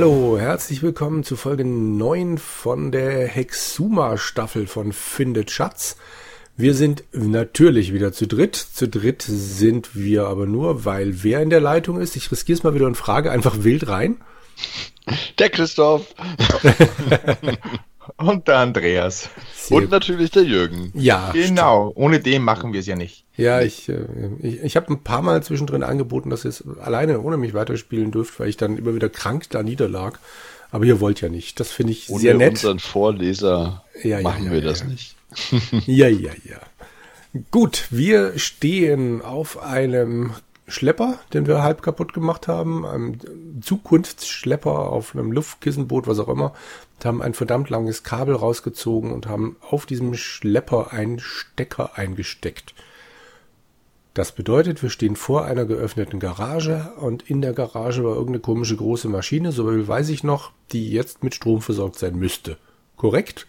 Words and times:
Hallo, 0.00 0.38
herzlich 0.38 0.82
willkommen 0.82 1.24
zu 1.24 1.36
Folge 1.36 1.62
9 1.62 2.38
von 2.38 2.90
der 2.90 3.28
Hexuma-Staffel 3.28 4.66
von 4.66 4.94
Findet 4.94 5.50
Schatz. 5.50 5.98
Wir 6.56 6.72
sind 6.72 7.04
natürlich 7.12 7.92
wieder 7.92 8.10
zu 8.10 8.26
dritt. 8.26 8.56
Zu 8.56 8.88
dritt 8.88 9.20
sind 9.20 9.94
wir 9.94 10.24
aber 10.24 10.46
nur, 10.46 10.86
weil 10.86 11.22
wer 11.22 11.42
in 11.42 11.50
der 11.50 11.60
Leitung 11.60 12.00
ist. 12.00 12.16
Ich 12.16 12.32
riskiere 12.32 12.56
es 12.56 12.62
mal 12.62 12.74
wieder 12.74 12.86
und 12.86 12.94
frage 12.94 13.30
einfach 13.30 13.62
wild 13.62 13.88
rein. 13.88 14.16
Der 15.38 15.50
Christoph. 15.50 16.06
Und 18.16 18.48
der 18.48 18.58
Andreas. 18.58 19.30
Sehr 19.54 19.78
Und 19.78 19.90
natürlich 19.90 20.30
der 20.30 20.44
Jürgen. 20.44 20.92
Ja. 20.94 21.30
Genau. 21.32 21.92
Ohne 21.94 22.20
den 22.20 22.42
machen 22.42 22.72
wir 22.72 22.80
es 22.80 22.86
ja 22.86 22.96
nicht. 22.96 23.24
Ja, 23.36 23.60
ich, 23.60 23.88
äh, 23.88 24.04
ich, 24.40 24.62
ich 24.62 24.76
habe 24.76 24.92
ein 24.92 25.02
paar 25.02 25.22
Mal 25.22 25.42
zwischendrin 25.42 25.82
angeboten, 25.82 26.30
dass 26.30 26.44
ihr 26.44 26.50
es 26.50 26.64
alleine 26.78 27.20
ohne 27.20 27.36
mich 27.36 27.54
weiterspielen 27.54 28.10
dürft, 28.10 28.38
weil 28.40 28.48
ich 28.48 28.56
dann 28.56 28.76
immer 28.76 28.94
wieder 28.94 29.08
krank 29.08 29.48
da 29.50 29.62
niederlag. 29.62 30.18
Aber 30.70 30.84
ihr 30.84 31.00
wollt 31.00 31.20
ja 31.20 31.28
nicht. 31.28 31.58
Das 31.58 31.72
finde 31.72 31.92
ich 31.92 32.10
ohne 32.10 32.20
sehr 32.20 32.34
nett. 32.34 32.50
unseren 32.50 32.78
Vorleser 32.78 33.84
ja, 34.02 34.20
machen 34.20 34.46
ja, 34.46 34.52
wir 34.52 34.58
ja, 34.60 34.64
das 34.64 34.84
nicht. 34.84 35.16
ja, 35.86 36.08
ja, 36.08 36.32
ja. 36.44 36.60
Gut, 37.50 37.86
wir 37.90 38.38
stehen 38.38 39.22
auf 39.22 39.62
einem 39.62 40.32
Schlepper, 40.70 41.18
den 41.32 41.46
wir 41.46 41.62
halb 41.62 41.82
kaputt 41.82 42.12
gemacht 42.12 42.48
haben, 42.48 42.86
einem 42.86 43.18
Zukunftsschlepper 43.60 44.90
auf 44.90 45.14
einem 45.14 45.32
Luftkissenboot, 45.32 46.06
was 46.06 46.18
auch 46.18 46.28
immer, 46.28 46.52
und 46.96 47.04
haben 47.04 47.22
ein 47.22 47.34
verdammt 47.34 47.70
langes 47.70 48.02
Kabel 48.02 48.34
rausgezogen 48.34 49.12
und 49.12 49.26
haben 49.26 49.56
auf 49.60 49.86
diesem 49.86 50.14
Schlepper 50.14 50.92
einen 50.92 51.18
Stecker 51.18 51.96
eingesteckt. 51.96 52.74
Das 54.14 54.32
bedeutet, 54.32 54.82
wir 54.82 54.90
stehen 54.90 55.14
vor 55.14 55.44
einer 55.44 55.64
geöffneten 55.64 56.18
Garage 56.18 56.92
und 56.96 57.28
in 57.30 57.42
der 57.42 57.52
Garage 57.52 58.02
war 58.02 58.14
irgendeine 58.14 58.40
komische 58.40 58.76
große 58.76 59.08
Maschine, 59.08 59.52
so 59.52 59.68
viel 59.68 59.86
weiß 59.86 60.08
ich 60.08 60.24
noch, 60.24 60.50
die 60.72 60.90
jetzt 60.90 61.22
mit 61.22 61.34
Strom 61.34 61.62
versorgt 61.62 61.98
sein 61.98 62.16
müsste. 62.16 62.56
Korrekt? 62.96 63.46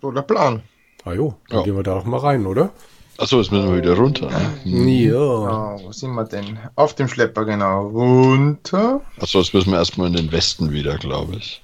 So 0.00 0.10
der 0.10 0.22
Plan. 0.22 0.62
Ah 1.04 1.12
jo, 1.12 1.34
dann 1.48 1.58
ja. 1.58 1.64
gehen 1.64 1.76
wir 1.76 1.82
da 1.82 1.94
doch 1.94 2.04
mal 2.04 2.18
rein, 2.18 2.46
oder? 2.46 2.70
Achso, 3.18 3.38
jetzt 3.38 3.50
müssen 3.50 3.68
wir 3.68 3.82
wieder 3.82 3.96
runter. 3.96 4.30
Ne? 4.64 5.06
Ja. 5.06 5.16
Oh, 5.16 5.80
wo 5.82 5.92
sind 5.92 6.12
wir 6.14 6.24
denn? 6.24 6.56
Auf 6.76 6.94
dem 6.94 7.08
Schlepper, 7.08 7.44
genau. 7.44 7.88
Runter. 7.88 9.00
Achso, 9.20 9.40
jetzt 9.40 9.52
müssen 9.52 9.72
wir 9.72 9.78
erstmal 9.78 10.06
in 10.06 10.14
den 10.14 10.30
Westen 10.30 10.70
wieder, 10.70 10.96
glaube 10.98 11.34
ich. 11.34 11.60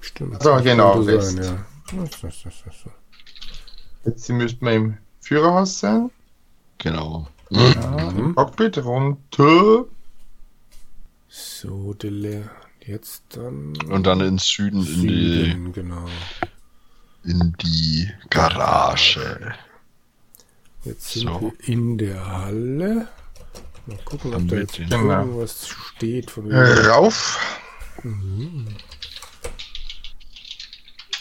Stimmt. 0.00 0.42
So, 0.42 0.56
genau, 0.62 1.06
West. 1.06 1.36
Sein, 1.36 1.44
ja. 1.44 1.66
Jetzt 4.06 4.28
müssten 4.30 4.64
wir 4.64 4.72
im 4.72 4.96
Führerhaus 5.20 5.80
sein. 5.80 6.10
Genau. 6.78 7.28
Ja, 7.50 8.10
mhm. 8.10 8.34
Cockpit 8.36 8.78
runter. 8.78 9.84
So, 11.28 11.92
Dille. 11.92 12.48
Jetzt 12.86 13.24
dann. 13.36 13.76
Und 13.90 14.06
dann 14.06 14.22
ins 14.22 14.46
Süden, 14.46 14.80
Süden 14.80 15.54
in 15.54 15.66
die. 15.66 15.72
Genau. 15.72 16.06
In 17.22 17.54
die 17.60 18.10
Garage. 18.30 19.52
Jetzt 20.84 21.10
sind 21.12 21.28
so. 21.28 21.40
wir 21.40 21.68
in 21.68 21.98
der 21.98 22.26
Halle. 22.26 23.08
Mal 23.86 23.98
gucken, 24.04 24.34
ob 24.34 24.48
da 24.48 24.56
jetzt 24.56 24.78
irgendwas 24.78 25.68
steht. 25.68 26.30
Von 26.30 26.52
Rauf. 26.52 27.38
Mhm. 28.02 28.68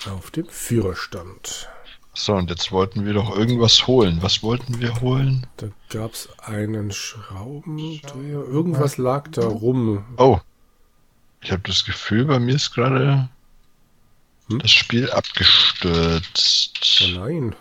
Auf 0.09 0.31
dem 0.31 0.47
Führerstand. 0.47 1.69
So, 2.13 2.33
und 2.33 2.49
jetzt 2.49 2.71
wollten 2.71 3.05
wir 3.05 3.13
doch 3.13 3.35
irgendwas 3.35 3.87
holen. 3.87 4.19
Was 4.21 4.43
wollten 4.43 4.79
wir 4.79 4.99
holen? 5.01 5.47
Da 5.57 5.67
gab 5.89 6.13
es 6.13 6.29
einen 6.39 6.91
Schraubendreher. 6.91 8.43
Irgendwas 8.45 8.97
lag 8.97 9.29
da 9.31 9.45
rum. 9.45 10.05
Oh. 10.17 10.39
Ich 11.41 11.51
habe 11.51 11.61
das 11.65 11.85
Gefühl, 11.85 12.25
bei 12.25 12.39
mir 12.39 12.55
ist 12.55 12.73
gerade 12.73 13.29
hm? 14.47 14.59
das 14.59 14.71
Spiel 14.71 15.09
abgestürzt. 15.11 17.01
Oh 17.03 17.07
nein. 17.19 17.55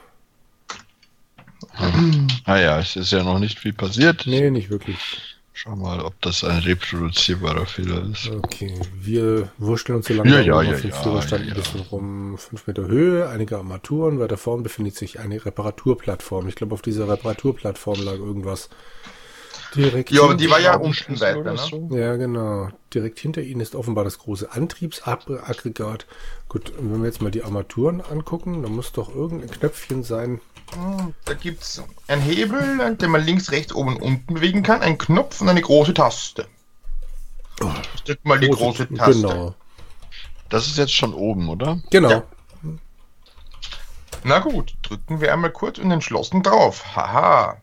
Ah 2.45 2.59
ja, 2.59 2.79
es 2.81 2.97
ist 2.97 3.13
ja 3.13 3.23
noch 3.23 3.39
nicht 3.39 3.59
viel 3.59 3.73
passiert. 3.73 4.25
Nee, 4.27 4.51
nicht 4.51 4.71
wirklich. 4.71 4.97
Schau 5.53 5.75
mal, 5.75 6.01
ob 6.01 6.15
das 6.21 6.45
ein 6.45 6.59
reproduzierbarer 6.61 7.67
Fehler 7.67 8.09
ist. 8.13 8.31
Okay, 8.31 8.81
wir 8.95 9.51
wurschteln 9.59 9.97
uns 9.97 10.07
so 10.07 10.15
lange 10.15 10.31
ja, 10.31 10.41
ja, 10.41 10.63
ja, 10.63 10.75
auf 10.75 10.83
dem 10.83 10.93
Führerstand 10.93 11.47
ja, 11.47 11.51
ein 11.51 11.57
bisschen 11.57 11.81
rum. 11.81 12.39
Fünf 12.39 12.69
Meter 12.69 12.87
Höhe, 12.87 13.29
einige 13.29 13.59
Armaturen. 13.59 14.21
Weiter 14.21 14.37
vorn 14.37 14.63
befindet 14.63 14.95
sich 14.95 15.19
eine 15.19 15.45
Reparaturplattform. 15.45 16.47
Ich 16.47 16.55
glaube, 16.55 16.75
auf 16.75 16.83
dieser 16.83 17.09
Reparaturplattform 17.09 18.05
lag 18.05 18.15
irgendwas. 18.15 18.71
Direkt 19.75 20.11
ja, 20.11 20.33
die 20.35 20.51
war 20.51 20.61
ja 20.61 20.77
unten 20.77 21.21
weiter, 21.21 21.53
ne? 21.53 21.59
So. 21.59 21.89
Ja, 21.93 22.17
genau. 22.17 22.71
Direkt 22.95 23.19
hinter 23.19 23.43
ihnen 23.43 23.61
ist 23.61 23.75
offenbar 23.75 24.05
das 24.05 24.19
große 24.19 24.51
Antriebsaggregat. 24.51 26.07
Gut, 26.49 26.71
und 26.71 26.93
wenn 26.93 27.01
wir 27.01 27.07
jetzt 27.07 27.21
mal 27.21 27.31
die 27.31 27.43
Armaturen 27.43 28.01
angucken, 28.01 28.63
da 28.63 28.69
muss 28.69 28.93
doch 28.93 29.15
irgendein 29.15 29.51
Knöpfchen 29.51 30.03
sein, 30.05 30.41
da 31.25 31.35
gibt 31.35 31.63
es 31.63 31.83
einen 32.09 32.23
Hebel, 32.23 32.97
den 32.97 33.11
man 33.11 33.25
links, 33.25 33.51
rechts, 33.53 33.75
oben 33.75 33.97
und 33.97 34.03
unten 34.03 34.35
bewegen 34.35 34.63
kann, 34.63 34.83
einen 34.83 34.99
Knopf 34.99 35.41
und 35.41 35.49
eine 35.49 35.63
große 35.63 35.95
Taste. 35.95 36.47
Oh, 37.61 37.71
drück 38.05 38.25
mal 38.25 38.39
die 38.39 38.49
große, 38.49 38.87
große 38.87 38.95
Taste. 38.95 39.23
Genau. 39.23 39.55
Das 40.49 40.67
ist 40.67 40.79
jetzt 40.79 40.95
schon 40.95 41.15
oben, 41.15 41.49
oder? 41.49 41.81
Genau. 41.91 42.11
Ja. 42.11 42.23
Na 44.25 44.41
gut, 44.41 44.75
drücken 44.83 45.21
wir 45.21 45.33
einmal 45.33 45.53
kurz 45.53 45.79
und 45.79 45.91
entschlossen 45.91 46.43
drauf. 46.43 46.97
Haha. 46.97 47.61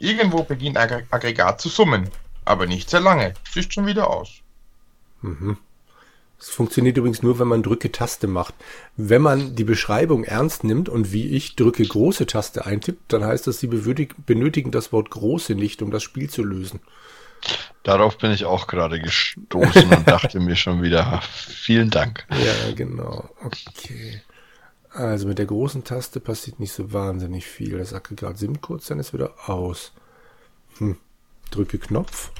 Irgendwo 0.00 0.42
beginnt 0.42 0.78
ein 0.78 1.04
Aggregat 1.10 1.60
zu 1.60 1.68
summen. 1.68 2.08
Aber 2.44 2.66
nicht 2.66 2.90
sehr 2.90 3.00
lange. 3.00 3.34
Es 3.48 3.56
ist 3.56 3.74
schon 3.74 3.86
wieder 3.86 4.10
aus. 4.10 4.40
Mhm. 5.20 5.58
Es 6.40 6.48
funktioniert 6.48 6.96
übrigens 6.96 7.22
nur, 7.22 7.38
wenn 7.38 7.48
man 7.48 7.62
drücke 7.62 7.92
Taste 7.92 8.26
macht. 8.26 8.54
Wenn 8.96 9.20
man 9.20 9.54
die 9.56 9.64
Beschreibung 9.64 10.24
ernst 10.24 10.64
nimmt 10.64 10.88
und 10.88 11.12
wie 11.12 11.28
ich 11.28 11.54
drücke 11.54 11.84
große 11.84 12.24
Taste 12.24 12.64
eintippt, 12.64 13.12
dann 13.12 13.24
heißt 13.24 13.46
das, 13.46 13.60
sie 13.60 13.66
benötigen 13.66 14.70
das 14.70 14.90
Wort 14.90 15.10
große 15.10 15.54
nicht, 15.54 15.82
um 15.82 15.90
das 15.90 16.02
Spiel 16.02 16.30
zu 16.30 16.42
lösen. 16.42 16.80
Darauf 17.82 18.16
bin 18.16 18.30
ich 18.30 18.46
auch 18.46 18.66
gerade 18.66 19.00
gestoßen 19.00 19.90
und 19.90 20.08
dachte 20.08 20.40
mir 20.40 20.56
schon 20.56 20.82
wieder, 20.82 21.20
vielen 21.46 21.90
Dank. 21.90 22.26
Ja, 22.30 22.72
genau. 22.72 23.28
Okay. 23.44 24.22
Also 24.92 25.28
mit 25.28 25.38
der 25.38 25.46
großen 25.46 25.84
Taste 25.84 26.20
passiert 26.20 26.58
nicht 26.58 26.72
so 26.72 26.92
wahnsinnig 26.92 27.46
viel. 27.46 27.78
Das 27.78 27.94
Aggregat 27.94 28.38
simmt 28.38 28.60
kurz, 28.60 28.86
dann 28.86 28.98
ist 28.98 29.12
wieder 29.12 29.34
aus. 29.46 29.92
Hm. 30.78 30.96
Drücke 31.50 31.78
Knopf. 31.78 32.30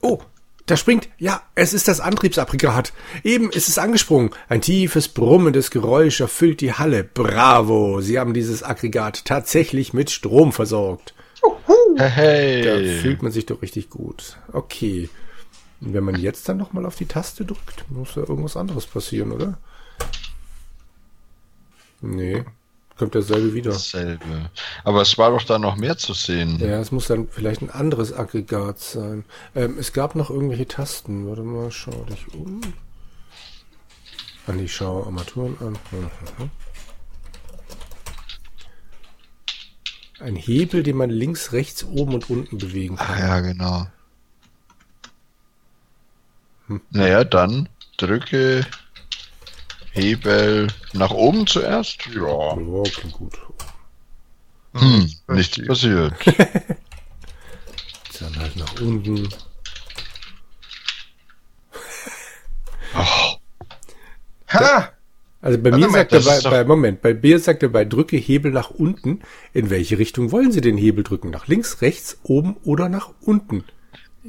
Oh, 0.00 0.20
da 0.66 0.76
springt, 0.76 1.08
ja, 1.18 1.42
es 1.54 1.74
ist 1.74 1.88
das 1.88 2.00
Antriebsaggregat. 2.00 2.92
Eben 3.24 3.50
ist 3.50 3.68
es 3.68 3.78
angesprungen. 3.78 4.30
Ein 4.48 4.60
tiefes, 4.60 5.08
brummendes 5.08 5.70
Geräusch 5.70 6.20
erfüllt 6.20 6.60
die 6.60 6.72
Halle. 6.72 7.04
Bravo, 7.04 8.00
Sie 8.00 8.18
haben 8.18 8.34
dieses 8.34 8.62
Aggregat 8.62 9.24
tatsächlich 9.24 9.92
mit 9.92 10.10
Strom 10.10 10.52
versorgt. 10.52 11.14
Hey. 11.96 12.62
Da 12.62 13.00
fühlt 13.00 13.22
man 13.22 13.32
sich 13.32 13.46
doch 13.46 13.62
richtig 13.62 13.90
gut. 13.90 14.38
Okay. 14.52 15.08
Und 15.82 15.94
wenn 15.94 16.04
man 16.04 16.16
jetzt 16.16 16.48
dann 16.48 16.56
nochmal 16.56 16.86
auf 16.86 16.96
die 16.96 17.06
Taste 17.06 17.44
drückt, 17.44 17.84
muss 17.90 18.14
ja 18.14 18.22
irgendwas 18.22 18.56
anderes 18.56 18.86
passieren, 18.86 19.32
oder? 19.32 19.58
Nee 22.00 22.44
kommt 23.02 23.14
derselbe 23.14 23.52
wieder. 23.52 23.72
Dasselbe. 23.72 24.50
Aber 24.84 25.02
es 25.02 25.18
war 25.18 25.30
doch 25.30 25.42
da 25.42 25.58
noch 25.58 25.76
mehr 25.76 25.96
zu 25.96 26.14
sehen. 26.14 26.58
Ja, 26.60 26.78
es 26.78 26.92
muss 26.92 27.08
dann 27.08 27.26
vielleicht 27.28 27.60
ein 27.60 27.70
anderes 27.70 28.12
Aggregat 28.12 28.78
sein. 28.78 29.24
Ähm, 29.56 29.76
es 29.78 29.92
gab 29.92 30.14
noch 30.14 30.30
irgendwelche 30.30 30.68
Tasten. 30.68 31.26
Warte 31.26 31.42
mal, 31.42 31.72
schau 31.72 32.04
dich 32.04 32.32
um. 32.32 32.60
An 34.46 34.58
die 34.58 34.68
Schau 34.68 35.04
Armaturen 35.04 35.56
an. 35.60 35.78
Ein 40.20 40.36
Hebel, 40.36 40.84
den 40.84 40.96
man 40.96 41.10
links, 41.10 41.52
rechts, 41.52 41.84
oben 41.84 42.14
und 42.14 42.30
unten 42.30 42.58
bewegen 42.58 42.96
kann. 42.96 43.16
Ah 43.16 43.18
ja, 43.18 43.40
genau. 43.40 43.86
Hm. 46.72 46.80
Naja, 46.90 47.24
dann 47.24 47.68
drücke 47.98 48.66
Hebel 49.90 50.68
nach 50.94 51.10
oben 51.10 51.46
zuerst? 51.46 52.06
Ja. 52.14 52.56
Ja, 52.56 52.82
klingt 52.84 53.12
gut. 53.12 53.38
Hm, 54.74 55.10
nichts 55.28 55.66
passiert. 55.66 56.14
Dann 58.20 58.36
halt 58.38 58.56
nach 58.56 58.80
unten. 58.80 59.28
Oh. 62.94 63.36
Ha! 64.48 64.92
Also 65.42 65.58
bei 65.58 65.72
mir 65.72 65.90
sagt 65.90 66.12
er 66.12 66.20
bei, 66.20 66.40
bei, 66.40 66.64
Moment, 66.64 67.02
bei 67.02 67.14
mir 67.14 67.38
sagt 67.40 67.62
er 67.64 67.68
bei 67.68 67.84
drücke 67.84 68.16
Hebel 68.16 68.52
nach 68.52 68.70
unten. 68.70 69.20
In 69.52 69.68
welche 69.70 69.98
Richtung 69.98 70.30
wollen 70.30 70.52
Sie 70.52 70.60
den 70.60 70.78
Hebel 70.78 71.04
drücken? 71.04 71.30
Nach 71.30 71.48
links, 71.48 71.82
rechts, 71.82 72.18
oben 72.22 72.56
oder 72.64 72.88
nach 72.88 73.10
unten? 73.20 73.64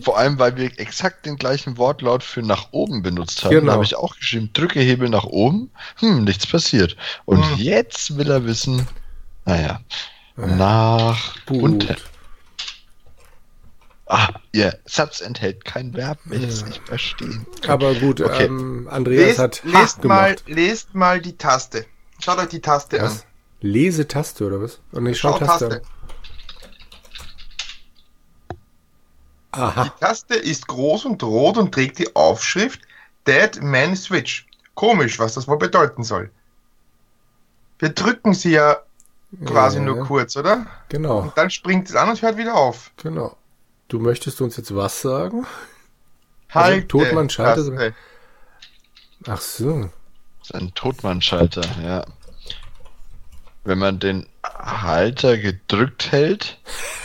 Vor 0.01 0.17
allem, 0.17 0.39
weil 0.39 0.57
wir 0.57 0.79
exakt 0.79 1.25
den 1.25 1.35
gleichen 1.35 1.77
Wortlaut 1.77 2.23
für 2.23 2.41
nach 2.41 2.69
oben 2.71 3.03
benutzt 3.03 3.43
haben. 3.43 3.51
Genau. 3.51 3.73
habe 3.73 3.83
ich 3.83 3.95
auch 3.95 4.15
geschrieben, 4.15 4.49
drücke 4.53 4.79
Hebel 4.79 5.09
nach 5.09 5.25
oben. 5.25 5.69
Hm, 5.97 6.23
nichts 6.23 6.47
passiert. 6.47 6.97
Und 7.25 7.43
hm. 7.43 7.57
jetzt 7.57 8.17
will 8.17 8.31
er 8.31 8.45
wissen, 8.45 8.87
naja, 9.45 9.81
nach 10.35 11.35
Gut. 11.45 11.63
unten. 11.63 11.95
Ah, 14.07 14.29
Ihr 14.51 14.77
Satz 14.85 15.21
enthält 15.21 15.63
kein 15.63 15.93
Verb, 15.93 16.19
welches 16.25 16.61
ja. 16.61 16.67
ich 16.67 16.81
verstehe. 16.81 17.45
Aber 17.67 17.93
gut, 17.95 18.19
okay. 18.21 18.45
ähm, 18.45 18.87
Andreas 18.91 19.27
lest, 19.27 19.39
hat 19.39 19.61
lest 19.63 20.03
mal, 20.03 20.35
lest 20.45 20.93
mal 20.93 21.21
die 21.21 21.37
Taste. 21.37 21.85
Schaut 22.19 22.37
euch 22.37 22.49
die 22.49 22.61
Taste 22.61 23.01
was? 23.01 23.21
an. 23.21 23.27
Lesetaste 23.61 24.45
oder 24.45 24.61
was? 24.61 24.79
Und 24.91 25.05
ich 25.05 25.19
schau 25.19 25.37
Taste. 25.37 25.69
Taste. 25.69 25.81
Aha. 29.53 29.83
Die 29.85 29.99
Taste 29.99 30.35
ist 30.35 30.67
groß 30.67 31.05
und 31.05 31.23
rot 31.23 31.57
und 31.57 31.71
trägt 31.73 31.99
die 31.99 32.15
Aufschrift 32.15 32.81
Dead 33.27 33.61
Man 33.61 33.95
Switch. 33.95 34.47
Komisch, 34.75 35.19
was 35.19 35.35
das 35.35 35.47
wohl 35.47 35.57
bedeuten 35.57 36.03
soll. 36.03 36.31
Wir 37.79 37.89
drücken 37.89 38.33
sie 38.33 38.51
ja 38.51 38.77
quasi 39.45 39.77
ja, 39.77 39.83
nur 39.83 40.05
kurz, 40.05 40.35
oder? 40.35 40.65
Genau. 40.89 41.19
Und 41.19 41.37
dann 41.37 41.49
springt 41.49 41.89
es 41.89 41.95
an 41.95 42.09
und 42.09 42.21
hört 42.21 42.37
wieder 42.37 42.55
auf. 42.55 42.91
Genau. 42.97 43.35
Du 43.87 43.99
möchtest 43.99 44.41
uns 44.41 44.57
jetzt 44.57 44.75
was 44.75 45.01
sagen? 45.01 45.45
Halt. 46.49 46.75
Also, 46.75 46.87
Totmann-Schalter. 46.87 47.93
Ach 49.27 49.41
so. 49.41 49.89
Das 50.39 50.49
ist 50.49 50.55
ein 50.55 50.73
Totmann-Schalter, 50.73 51.63
ja. 51.83 52.05
Wenn 53.63 53.77
man 53.77 53.99
den 53.99 54.27
Halter 54.43 55.37
gedrückt 55.37 56.11
hält, 56.11 56.57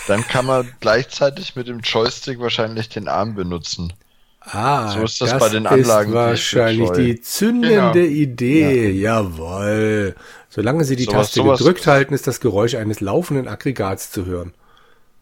dann 0.08 0.22
kann 0.22 0.46
man 0.46 0.72
gleichzeitig 0.80 1.54
mit 1.56 1.68
dem 1.68 1.80
Joystick 1.80 2.40
wahrscheinlich 2.40 2.88
den 2.88 3.08
Arm 3.08 3.34
benutzen. 3.34 3.92
Ah, 4.40 4.88
so 4.88 5.02
ist 5.02 5.20
das, 5.20 5.30
das 5.30 5.40
bei 5.40 5.48
den 5.50 5.66
Anlagen. 5.66 6.10
Ist 6.10 6.14
wahrscheinlich 6.14 6.90
die 6.92 7.20
zündende 7.20 8.02
genau. 8.02 8.12
Idee. 8.12 8.90
Ja. 8.90 9.20
Jawohl. 9.20 10.16
Solange 10.48 10.84
Sie 10.84 10.96
die 10.96 11.04
sowas, 11.04 11.26
Taste 11.26 11.40
sowas 11.40 11.58
gedrückt 11.58 11.86
halten, 11.86 12.14
ist 12.14 12.26
das 12.26 12.40
Geräusch 12.40 12.74
eines 12.74 13.00
laufenden 13.00 13.46
Aggregats 13.46 14.10
zu 14.10 14.24
hören. 14.24 14.54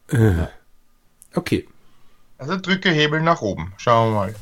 Äh. 0.09 0.47
Okay. 1.35 1.67
Also 2.39 2.57
drücke 2.57 2.91
Hebel 2.91 3.21
nach 3.21 3.41
oben. 3.41 3.73
Schauen 3.79 4.13
wir 4.13 4.17
mal. 4.17 4.35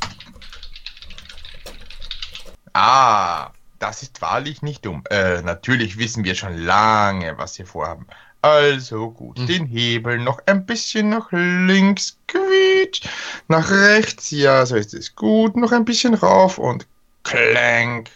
Ah, 2.74 3.50
das 3.78 4.02
ist 4.02 4.22
wahrlich 4.22 4.62
nicht 4.62 4.84
dumm. 4.84 5.04
Äh, 5.10 5.42
natürlich 5.42 5.98
wissen 5.98 6.24
wir 6.24 6.34
schon 6.34 6.56
lange, 6.56 7.36
was 7.38 7.54
Sie 7.54 7.64
vorhaben. 7.64 8.06
Also 8.42 9.10
gut, 9.10 9.38
hm. 9.38 9.46
den 9.46 9.66
Hebel 9.66 10.18
noch 10.18 10.40
ein 10.44 10.66
bisschen 10.66 11.08
nach 11.08 11.28
links, 11.32 12.18
quietsch, 12.28 13.08
nach 13.48 13.70
rechts, 13.70 14.30
ja, 14.30 14.66
so 14.66 14.76
ist 14.76 14.92
es 14.92 15.16
gut, 15.16 15.56
noch 15.56 15.72
ein 15.72 15.86
bisschen 15.86 16.12
rauf 16.12 16.58
und 16.58 16.86
klank. 17.22 18.10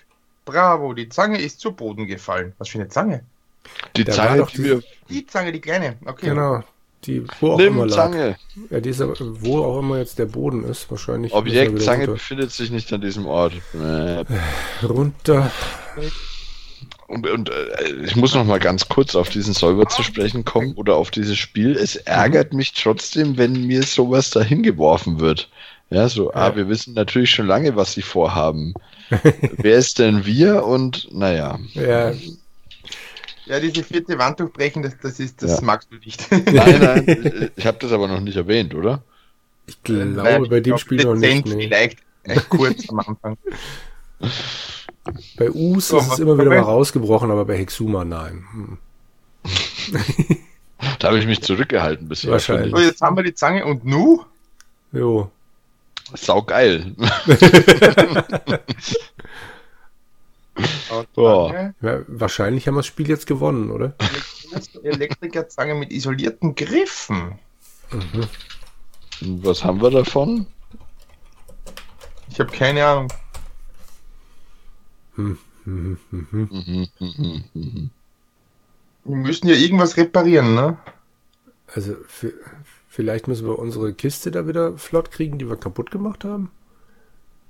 Bravo, 0.44 0.92
die 0.92 1.08
Zange 1.08 1.40
ist 1.40 1.60
zu 1.60 1.72
Boden 1.72 2.06
gefallen. 2.06 2.52
Was 2.58 2.68
für 2.68 2.78
eine 2.78 2.88
Zange? 2.88 3.24
Die 3.96 4.04
da 4.04 4.12
Zange, 4.12 4.46
die, 4.52 4.62
die, 4.62 4.82
die 5.08 5.26
Zange, 5.26 5.52
die 5.52 5.60
kleine, 5.60 5.96
okay. 6.04 6.28
Genau, 6.28 6.62
die 7.04 7.24
wo 7.40 7.52
auch 7.52 7.58
Nimm 7.58 7.74
immer 7.74 7.86
lag. 7.86 7.96
Zange. 7.96 8.36
Ja, 8.70 8.80
diese, 8.80 9.08
wo 9.42 9.62
auch 9.62 9.78
immer 9.78 9.98
jetzt 9.98 10.18
der 10.18 10.26
Boden 10.26 10.64
ist, 10.64 10.90
wahrscheinlich. 10.90 11.32
Objekt 11.32 11.80
Zange 11.82 12.00
runter. 12.00 12.12
befindet 12.12 12.50
sich 12.50 12.70
nicht 12.70 12.92
an 12.92 13.00
diesem 13.00 13.26
Ort. 13.26 13.54
Äh. 13.74 14.24
Runter. 14.84 15.50
Und, 17.06 17.26
und 17.26 17.50
äh, 17.50 18.04
ich 18.04 18.16
muss 18.16 18.34
noch 18.34 18.44
mal 18.44 18.58
ganz 18.58 18.88
kurz 18.88 19.14
auf 19.14 19.30
diesen 19.30 19.54
Solver 19.54 19.86
zu 19.88 20.02
sprechen 20.02 20.44
kommen 20.44 20.74
oder 20.74 20.96
auf 20.96 21.10
dieses 21.10 21.38
Spiel. 21.38 21.74
Es 21.76 21.96
ärgert 21.96 22.52
mich 22.52 22.74
trotzdem, 22.74 23.38
wenn 23.38 23.66
mir 23.66 23.82
sowas 23.82 24.30
dahin 24.30 24.62
geworfen 24.62 25.18
wird. 25.20 25.48
Ja, 25.90 26.08
so, 26.08 26.32
ah, 26.32 26.48
ja. 26.48 26.52
ah, 26.52 26.56
wir 26.56 26.68
wissen 26.68 26.92
natürlich 26.92 27.30
schon 27.30 27.46
lange, 27.46 27.76
was 27.76 27.94
sie 27.94 28.02
vorhaben. 28.02 28.74
Wer 29.56 29.78
ist 29.78 29.98
denn 29.98 30.26
wir? 30.26 30.64
Und 30.64 31.08
naja. 31.10 31.58
Ja. 31.72 32.12
Ja, 33.48 33.60
diese 33.60 33.82
vierte 33.82 34.18
Wand 34.18 34.40
durchbrechen, 34.40 34.82
das, 34.82 34.98
das 35.02 35.18
ist, 35.18 35.42
das 35.42 35.60
ja. 35.60 35.64
magst 35.64 35.90
du 35.90 35.96
nicht. 35.96 36.30
Nein, 36.30 36.80
nein, 36.80 37.50
ich 37.56 37.66
habe 37.66 37.78
das 37.80 37.92
aber 37.92 38.06
noch 38.06 38.20
nicht 38.20 38.36
erwähnt, 38.36 38.74
oder? 38.74 39.02
Ich 39.66 39.82
glaube, 39.82 40.04
naja, 40.04 40.38
bei 40.40 40.60
dem 40.60 40.76
Spiel 40.76 41.02
noch 41.04 41.14
nicht. 41.14 41.46
Nee. 41.46 41.68
Vielleicht 41.68 42.48
kurz 42.50 42.88
am 42.90 43.00
Anfang. 43.00 43.38
Bei 45.36 45.50
Us 45.50 45.88
so, 45.88 45.98
ist 45.98 46.12
es 46.12 46.18
immer 46.18 46.36
wieder 46.36 46.50
mal 46.50 46.58
rausgebrochen, 46.58 47.30
aber 47.30 47.46
bei 47.46 47.56
Hexuma 47.56 48.04
nein. 48.04 48.44
Hm. 48.52 48.78
da 50.98 51.08
habe 51.08 51.18
ich 51.18 51.26
mich 51.26 51.40
zurückgehalten 51.40 52.06
bisher. 52.08 52.32
Wahrscheinlich. 52.32 52.74
So, 52.74 52.80
jetzt 52.80 53.00
haben 53.00 53.16
wir 53.16 53.22
die 53.22 53.34
Zange 53.34 53.64
und 53.64 53.84
nu? 53.86 54.24
Jo. 54.92 55.30
Sau 56.14 56.42
geil. 56.42 56.94
ja, 61.16 61.72
wahrscheinlich 62.06 62.66
haben 62.66 62.74
wir 62.74 62.80
das 62.80 62.86
Spiel 62.86 63.08
jetzt 63.08 63.26
gewonnen, 63.26 63.70
oder? 63.70 63.94
Elektrikerzange 64.82 65.74
mit 65.74 65.92
isolierten 65.92 66.54
Griffen. 66.54 67.38
Mhm. 67.92 69.42
Was 69.42 69.64
haben 69.64 69.82
wir 69.82 69.90
davon? 69.90 70.46
Ich 72.30 72.38
habe 72.40 72.52
keine 72.52 72.86
Ahnung. 72.86 73.12
Wir 75.16 75.36
müssen 79.04 79.48
ja 79.48 79.54
irgendwas 79.54 79.96
reparieren, 79.96 80.54
ne? 80.54 80.78
Also, 81.74 81.96
vielleicht 82.88 83.28
müssen 83.28 83.46
wir 83.46 83.58
unsere 83.58 83.92
Kiste 83.92 84.30
da 84.30 84.46
wieder 84.46 84.78
flott 84.78 85.10
kriegen, 85.10 85.38
die 85.38 85.48
wir 85.48 85.56
kaputt 85.56 85.90
gemacht 85.90 86.24
haben. 86.24 86.50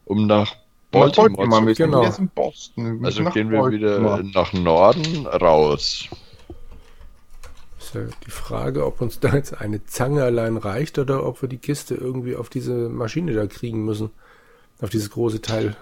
Um 0.07 0.27
nach 0.27 0.57
Baltimore, 0.91 1.49
Baltimore 1.49 1.75
zu 1.75 1.83
genau. 1.83 2.05
jetzt 2.05 2.19
in 2.19 2.29
Boston. 2.29 3.05
Also 3.05 3.25
gehen 3.25 3.51
wir 3.51 3.61
Baltimore. 3.61 3.73
wieder 3.73 4.23
nach 4.23 4.53
Norden 4.53 5.27
raus. 5.27 6.09
Ist 7.79 7.95
ja 7.95 8.03
die 8.27 8.31
Frage, 8.31 8.87
ob 8.87 9.01
uns 9.01 9.21
da 9.21 9.35
jetzt 9.35 9.61
eine 9.61 9.85
Zange 9.85 10.23
allein 10.23 10.57
reicht 10.57 10.99
oder 10.99 11.25
ob 11.25 11.43
wir 11.43 11.49
die 11.49 11.59
Kiste 11.59 11.95
irgendwie 11.95 12.37
auf 12.37 12.49
diese 12.49 12.89
Maschine 12.89 13.35
da 13.35 13.47
kriegen 13.47 13.85
müssen. 13.85 14.11
Auf 14.81 14.91
dieses 14.91 15.11
große 15.11 15.43
Teil. 15.43 15.77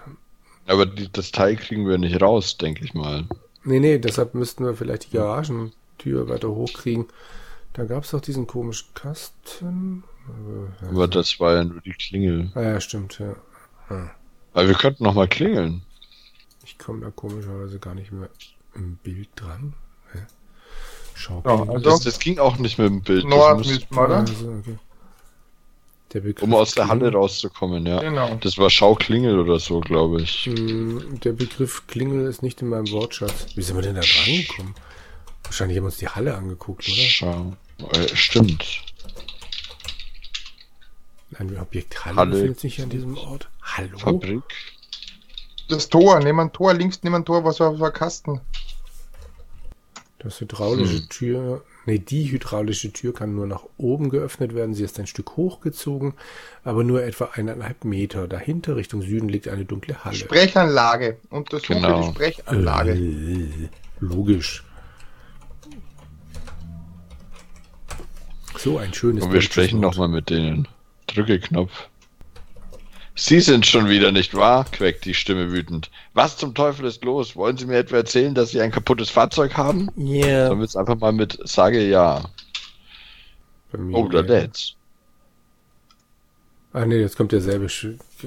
Aber 0.67 0.85
die, 0.85 1.11
das 1.11 1.31
Teil 1.31 1.55
kriegen 1.55 1.87
wir 1.87 1.97
nicht 1.97 2.21
raus, 2.21 2.57
denke 2.57 2.83
ich 2.83 2.93
mal. 2.93 3.25
Nee, 3.63 3.79
nee, 3.79 3.99
deshalb 3.99 4.33
müssten 4.33 4.65
wir 4.65 4.75
vielleicht 4.75 5.07
die 5.07 5.17
Garagentür 5.17 6.29
weiter 6.29 6.49
hochkriegen. 6.49 7.05
Da 7.73 7.85
gab 7.85 8.03
es 8.03 8.11
doch 8.11 8.21
diesen 8.21 8.47
komischen 8.47 8.87
Kasten. 8.93 10.03
Aber, 10.27 10.89
Aber 10.89 11.07
das 11.07 11.39
war 11.39 11.55
ja 11.55 11.63
nur 11.63 11.81
die 11.81 11.93
Klingel. 11.93 12.51
Ah 12.55 12.61
ja, 12.61 12.81
stimmt, 12.81 13.19
ja. 13.19 13.35
Ah. 13.89 14.09
Weil 14.57 14.69
wir 14.69 14.73
könnten 14.73 15.03
noch 15.03 15.13
mal 15.13 15.27
klingeln. 15.27 15.83
Ich 16.65 16.79
komme 16.79 17.01
da 17.01 17.11
komischerweise 17.11 17.77
gar 17.77 17.93
nicht 17.93 18.11
mehr 18.11 18.27
im 18.73 18.95
Bild 18.95 19.29
dran. 19.35 19.73
Schau. 21.13 21.43
Ja, 21.45 21.59
also 21.59 21.77
das, 21.77 21.99
das, 21.99 22.17
ging 22.17 22.39
auch 22.39 22.57
nicht 22.57 22.79
mit 22.79 22.87
dem 22.87 23.01
Bild. 23.03 23.25
Nord 23.25 23.59
müsste 23.59 23.85
man, 23.93 24.11
also, 24.11 24.61
okay. 26.09 26.33
um 26.41 26.55
aus 26.55 26.71
der 26.71 26.87
Halle 26.87 27.11
rauszukommen, 27.11 27.85
ja. 27.85 27.99
Genau. 27.99 28.33
Das 28.41 28.57
war 28.57 28.71
Schauklingel 28.71 29.37
oder 29.37 29.59
so, 29.59 29.79
glaube 29.79 30.23
ich. 30.23 30.47
Hm, 30.47 31.19
der 31.23 31.33
Begriff 31.33 31.85
Klingel 31.85 32.25
ist 32.25 32.41
nicht 32.41 32.59
in 32.63 32.69
meinem 32.69 32.89
Wortschatz. 32.89 33.55
Wie 33.55 33.61
sind 33.61 33.75
wir 33.75 33.83
denn 33.83 33.93
da 33.93 34.01
rangekommen? 34.01 34.73
Wahrscheinlich 35.43 35.77
haben 35.77 35.83
wir 35.83 35.89
uns 35.89 35.97
die 35.97 36.09
Halle 36.09 36.33
angeguckt, 36.35 36.83
oder? 36.87 36.95
Schau. 36.95 37.53
Äh, 37.91 38.07
stimmt. 38.15 38.81
Ein 41.39 41.57
Objekt 41.59 42.05
Halle, 42.05 42.15
Halle 42.15 42.31
befindet 42.31 42.59
sich 42.59 42.81
an 42.81 42.89
diesem 42.89 43.17
Ort. 43.17 43.49
Hallo? 43.61 43.97
Fabrik. 43.97 44.43
Das 45.69 45.89
Tor, 45.89 46.19
nimm 46.19 46.39
ein 46.39 46.51
Tor, 46.51 46.73
links 46.73 47.03
nimm 47.03 47.13
ein 47.13 47.25
Tor, 47.25 47.43
was 47.43 47.59
war, 47.59 47.79
war 47.79 47.91
Kasten? 47.91 48.41
Das 50.19 50.41
hydraulische 50.41 50.97
hm. 50.97 51.09
Tür, 51.09 51.63
nee, 51.85 51.99
die 51.99 52.31
hydraulische 52.31 52.91
Tür 52.91 53.13
kann 53.13 53.35
nur 53.35 53.45
nach 53.45 53.63
oben 53.77 54.09
geöffnet 54.09 54.55
werden. 54.55 54.73
Sie 54.73 54.83
ist 54.83 54.99
ein 54.99 55.05
Stück 55.05 55.37
hochgezogen, 55.37 56.15
aber 56.63 56.83
nur 56.83 57.03
etwa 57.03 57.29
eineinhalb 57.33 57.83
Meter. 57.83 58.27
Dahinter 58.27 58.75
Richtung 58.75 59.03
Süden 59.03 59.29
liegt 59.29 59.47
eine 59.47 59.65
dunkle 59.65 60.03
Halle. 60.03 60.15
Sprechanlage. 60.15 61.17
Untersuche 61.29 61.75
genau. 61.75 62.01
die 62.01 62.07
Sprechanlage. 62.15 62.93
Äh, 62.93 63.69
logisch. 63.99 64.63
So 68.57 68.79
ein 68.79 68.91
schönes. 68.91 69.23
Und 69.23 69.33
wir 69.33 69.41
sprechen 69.41 69.79
nochmal 69.79 70.07
mit 70.07 70.31
denen. 70.31 70.67
Drücke 71.07 71.39
Knopf. 71.39 71.87
Sie 73.15 73.39
sind 73.39 73.65
schon 73.65 73.89
wieder, 73.89 74.11
nicht 74.11 74.35
wahr? 74.35 74.65
quäkt 74.71 75.05
die 75.05 75.15
Stimme 75.15 75.51
wütend. 75.51 75.89
Was 76.13 76.37
zum 76.37 76.53
Teufel 76.53 76.85
ist 76.85 77.03
los? 77.03 77.35
Wollen 77.35 77.57
Sie 77.57 77.65
mir 77.65 77.77
etwa 77.77 77.97
erzählen, 77.97 78.35
dass 78.35 78.51
Sie 78.51 78.61
ein 78.61 78.71
kaputtes 78.71 79.09
Fahrzeug 79.09 79.57
haben? 79.57 79.89
Ja. 79.95 80.25
Yeah. 80.27 80.47
Sollen 80.47 80.59
wir 80.59 80.65
jetzt 80.65 80.77
einfach 80.77 80.97
mal 80.97 81.11
mit 81.13 81.39
Sage 81.43 81.83
ja. 81.87 82.23
Oder 83.73 84.21
Dads. 84.21 84.75
Ah 86.73 86.85
nee, 86.85 86.99
jetzt 86.99 87.17
kommt 87.17 87.31
derselbe 87.31 87.67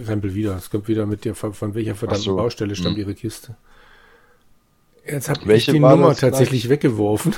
Krempel 0.04 0.34
wieder. 0.34 0.56
Es 0.56 0.70
kommt 0.70 0.88
wieder 0.88 1.06
mit 1.06 1.25
dir, 1.25 1.37
von, 1.37 1.54
von 1.54 1.75
welcher 1.75 1.94
verdammten 1.94 2.25
so. 2.25 2.37
Baustelle 2.37 2.75
stammt 2.75 2.96
hm. 2.96 3.02
Ihre 3.02 3.14
Kiste? 3.14 3.56
Jetzt 5.06 5.28
hat 5.28 5.46
Welche 5.46 5.70
ich 5.70 5.75
die 5.76 5.80
Nummer 5.80 6.14
tatsächlich 6.16 6.62
gleich? 6.62 6.70
weggeworfen. 6.70 7.34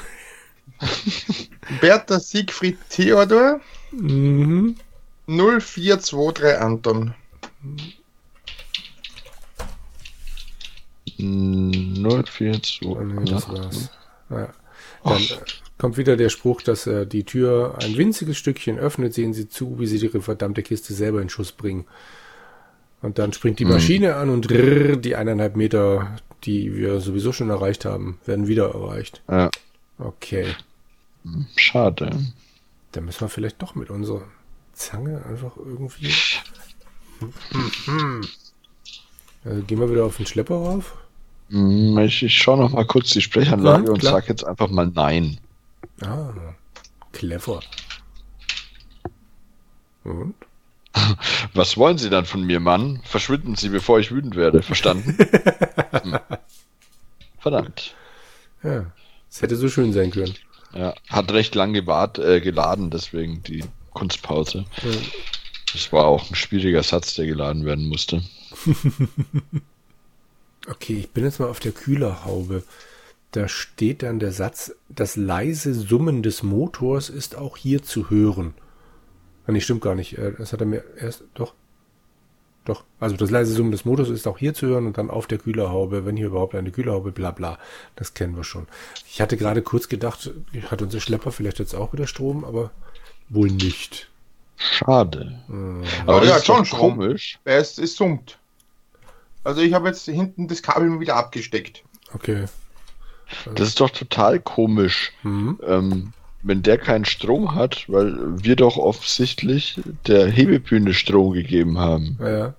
Bertha 1.80 2.18
Siegfried 2.18 2.78
Theodor. 2.88 3.60
Mhm. 3.92 4.76
0423 5.26 6.60
Anton. 6.60 7.14
042. 11.18 12.80
Oh, 12.84 12.98
nee, 13.00 13.24
das 13.30 13.48
war's. 13.48 13.90
Ja. 14.30 14.48
Dann 15.04 15.22
äh, 15.22 15.38
kommt 15.78 15.96
wieder 15.96 16.16
der 16.16 16.28
Spruch, 16.28 16.62
dass 16.62 16.86
er 16.86 17.06
die 17.06 17.24
Tür 17.24 17.78
ein 17.80 17.96
winziges 17.96 18.36
Stückchen 18.36 18.78
öffnet, 18.78 19.14
sehen 19.14 19.32
sie 19.32 19.48
zu, 19.48 19.78
wie 19.78 19.86
sie 19.86 20.04
ihre 20.04 20.22
verdammte 20.22 20.62
Kiste 20.62 20.94
selber 20.94 21.22
in 21.22 21.28
Schuss 21.28 21.52
bringen. 21.52 21.86
Und 23.00 23.18
dann 23.18 23.32
springt 23.32 23.58
die 23.58 23.64
Maschine 23.64 24.14
an 24.14 24.30
und 24.30 24.48
rrr, 24.50 24.96
die 24.96 25.16
eineinhalb 25.16 25.56
Meter, 25.56 26.16
die 26.44 26.76
wir 26.76 27.00
sowieso 27.00 27.32
schon 27.32 27.50
erreicht 27.50 27.84
haben, 27.84 28.18
werden 28.24 28.46
wieder 28.46 28.70
erreicht. 28.70 29.22
Ja. 29.28 29.50
Okay. 29.98 30.46
Schade. 31.56 32.10
Dann 32.92 33.04
müssen 33.04 33.22
wir 33.22 33.28
vielleicht 33.28 33.60
doch 33.60 33.74
mit 33.74 33.90
unserer 33.90 34.22
Zange 34.72 35.24
einfach 35.26 35.56
irgendwie. 35.56 36.12
Also 39.44 39.62
gehen 39.62 39.80
wir 39.80 39.90
wieder 39.90 40.04
auf 40.04 40.16
den 40.16 40.26
Schlepper 40.26 40.54
rauf. 40.54 40.96
Hm, 41.50 41.98
Ich, 41.98 42.22
ich 42.22 42.36
schaue 42.36 42.58
noch 42.58 42.70
mal 42.72 42.86
kurz 42.86 43.10
die 43.10 43.20
Sprechanlage 43.20 43.84
Ja, 43.86 43.90
und 43.90 43.98
klar. 43.98 44.12
sag 44.14 44.28
jetzt 44.28 44.44
einfach 44.44 44.68
mal 44.68 44.90
nein. 44.94 45.38
Ah, 46.00 46.32
clever. 47.12 47.60
Und? 50.04 50.34
Was 51.54 51.76
wollen 51.76 51.98
Sie 51.98 52.10
dann 52.10 52.24
von 52.24 52.42
mir, 52.42 52.60
Mann? 52.60 53.00
Verschwinden 53.04 53.54
Sie, 53.56 53.68
bevor 53.68 53.98
ich 54.00 54.10
wütend 54.10 54.36
werde. 54.36 54.62
Verstanden? 54.62 55.16
Hm. 56.02 56.18
Verdammt. 57.38 57.94
Ja, 58.62 58.86
es 59.30 59.42
hätte 59.42 59.56
so 59.56 59.68
schön 59.68 59.92
sein 59.92 60.10
können. 60.10 60.34
Ja, 60.74 60.94
hat 61.10 61.30
recht 61.32 61.54
lang 61.54 61.72
gewart, 61.74 62.18
äh, 62.18 62.40
geladen, 62.40 62.90
deswegen 62.90 63.42
die 63.42 63.62
Kunstpause. 63.94 64.64
Das 65.72 65.92
war 65.92 66.06
auch 66.06 66.28
ein 66.30 66.34
schwieriger 66.34 66.82
Satz, 66.82 67.14
der 67.14 67.26
geladen 67.26 67.64
werden 67.64 67.88
musste. 67.88 68.22
Okay, 70.68 70.94
ich 71.00 71.10
bin 71.10 71.24
jetzt 71.24 71.40
mal 71.40 71.48
auf 71.48 71.58
der 71.60 71.72
Kühlerhaube. 71.72 72.62
Da 73.32 73.48
steht 73.48 74.02
dann 74.02 74.18
der 74.20 74.32
Satz, 74.32 74.74
das 74.88 75.16
leise 75.16 75.74
Summen 75.74 76.22
des 76.22 76.42
Motors 76.42 77.08
ist 77.08 77.34
auch 77.34 77.56
hier 77.56 77.82
zu 77.82 78.10
hören. 78.10 78.54
Ah, 79.46 79.52
nee, 79.52 79.60
stimmt 79.60 79.80
gar 79.80 79.94
nicht. 79.94 80.18
Äh, 80.18 80.32
Das 80.38 80.52
hat 80.52 80.60
er 80.60 80.66
mir 80.66 80.84
erst, 80.96 81.24
doch. 81.34 81.54
Doch. 82.64 82.84
Also 83.00 83.16
das 83.16 83.30
leise 83.30 83.52
Summen 83.54 83.72
des 83.72 83.84
Motors 83.84 84.08
ist 84.08 84.28
auch 84.28 84.38
hier 84.38 84.54
zu 84.54 84.66
hören 84.68 84.86
und 84.86 84.98
dann 84.98 85.10
auf 85.10 85.26
der 85.26 85.38
Kühlerhaube, 85.38 86.06
wenn 86.06 86.16
hier 86.16 86.26
überhaupt 86.28 86.54
eine 86.54 86.70
Kühlerhaube, 86.70 87.10
bla 87.10 87.32
bla. 87.32 87.58
Das 87.96 88.14
kennen 88.14 88.36
wir 88.36 88.44
schon. 88.44 88.68
Ich 89.10 89.20
hatte 89.20 89.36
gerade 89.36 89.62
kurz 89.62 89.88
gedacht, 89.88 90.30
hat 90.70 90.80
unser 90.80 91.00
Schlepper 91.00 91.32
vielleicht 91.32 91.58
jetzt 91.58 91.74
auch 91.74 91.92
wieder 91.92 92.06
Strom, 92.06 92.44
aber 92.44 92.70
wohl 93.32 93.48
nicht. 93.48 94.08
Schade. 94.56 95.40
Hm. 95.48 95.82
Aber 96.02 96.16
Aber 96.16 96.20
das 96.20 96.28
ja, 96.28 96.36
ist 96.36 96.46
schon 96.46 96.64
komisch. 96.68 97.38
Es, 97.44 97.78
es 97.78 97.96
summt. 97.96 98.38
Also 99.44 99.60
ich 99.60 99.72
habe 99.72 99.88
jetzt 99.88 100.04
hinten 100.04 100.46
das 100.46 100.62
Kabel 100.62 101.00
wieder 101.00 101.16
abgesteckt. 101.16 101.82
Okay. 102.14 102.46
Das 103.54 103.68
ist 103.68 103.80
doch 103.80 103.90
total 103.90 104.38
komisch. 104.40 105.12
Hm. 105.22 105.58
Ähm, 105.66 106.12
wenn 106.42 106.62
der 106.62 106.78
keinen 106.78 107.04
Strom 107.04 107.54
hat, 107.54 107.88
weil 107.88 108.14
wir 108.42 108.56
doch 108.56 108.76
offensichtlich 108.76 109.80
der 110.06 110.28
Hebebühne 110.28 110.92
Strom 110.92 111.32
gegeben 111.32 111.78
haben. 111.78 112.18
Ja, 112.20 112.38
ja. 112.38 112.54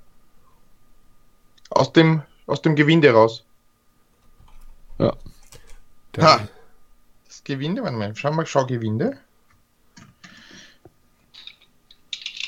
Aus 1.70 1.92
dem, 1.92 2.22
aus 2.48 2.62
dem 2.62 2.76
Gewinde 2.76 3.12
raus. 3.12 3.44
Ja. 5.00 5.14
Da. 6.14 6.48
Das 7.28 7.44
Gewinde, 7.44 7.84
warte 7.84 7.98
mal, 7.98 8.16
schau 8.16 8.32
mal, 8.32 8.46
schau 8.46 8.66
Gewinde. 8.66 9.18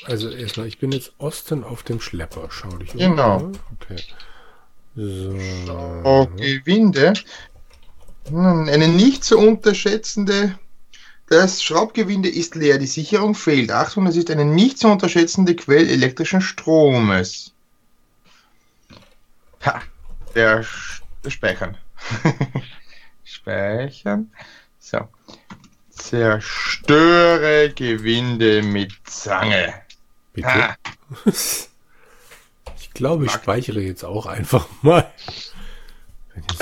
Also 0.06 0.30
erstmal, 0.30 0.66
ich 0.66 0.78
bin 0.78 0.92
jetzt 0.92 1.12
Osten 1.18 1.64
auf 1.64 1.82
dem 1.82 2.00
Schlepper. 2.00 2.48
Schau 2.50 2.68
dich 2.76 2.94
um. 2.94 2.98
Genau. 3.00 3.52
Okay. 3.74 4.02
So. 4.94 5.36
Oh, 6.04 6.26
Gewinde. 6.36 7.12
Hm, 8.28 8.68
Eine 8.68 8.88
nicht 8.88 9.24
zu 9.24 9.38
unterschätzende. 9.38 10.58
Das 11.28 11.62
Schraubgewinde 11.62 12.28
ist 12.28 12.54
leer, 12.54 12.78
die 12.78 12.86
Sicherung 12.86 13.34
fehlt. 13.34 13.72
Achtung, 13.72 14.04
das 14.04 14.16
ist 14.16 14.30
eine 14.30 14.44
nicht 14.44 14.78
zu 14.78 14.88
unterschätzende 14.88 15.56
Quelle 15.56 15.90
elektrischen 15.90 16.40
Stromes. 16.40 17.52
Ha, 19.64 19.82
der, 20.34 20.64
der 21.24 21.30
Speichern. 21.30 21.76
Speichern. 23.24 24.30
So. 24.78 25.08
Zerstöre 25.90 27.72
Gewinde 27.74 28.62
mit 28.62 28.92
Zange. 29.04 29.74
Bitte. 30.36 30.48
Ha. 30.48 30.76
Ich 32.78 32.92
glaube, 32.92 33.26
ich 33.26 33.30
speichere 33.30 33.80
jetzt 33.80 34.04
auch 34.04 34.24
einfach 34.24 34.66
mal. 34.82 35.06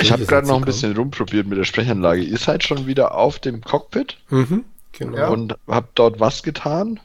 Ich 0.00 0.12
habe 0.12 0.26
gerade 0.26 0.46
noch 0.46 0.56
ein 0.56 0.64
bisschen 0.64 0.96
rumprobiert 0.96 1.46
mit 1.46 1.58
der 1.58 1.64
Sprechanlage. 1.64 2.22
Ihr 2.22 2.38
seid 2.38 2.64
schon 2.64 2.86
wieder 2.86 3.14
auf 3.14 3.38
dem 3.38 3.60
Cockpit. 3.60 4.18
Mhm, 4.30 4.64
genau. 4.92 5.32
Und 5.32 5.56
habt 5.68 5.98
dort 5.98 6.18
was 6.18 6.42
getan? 6.42 6.98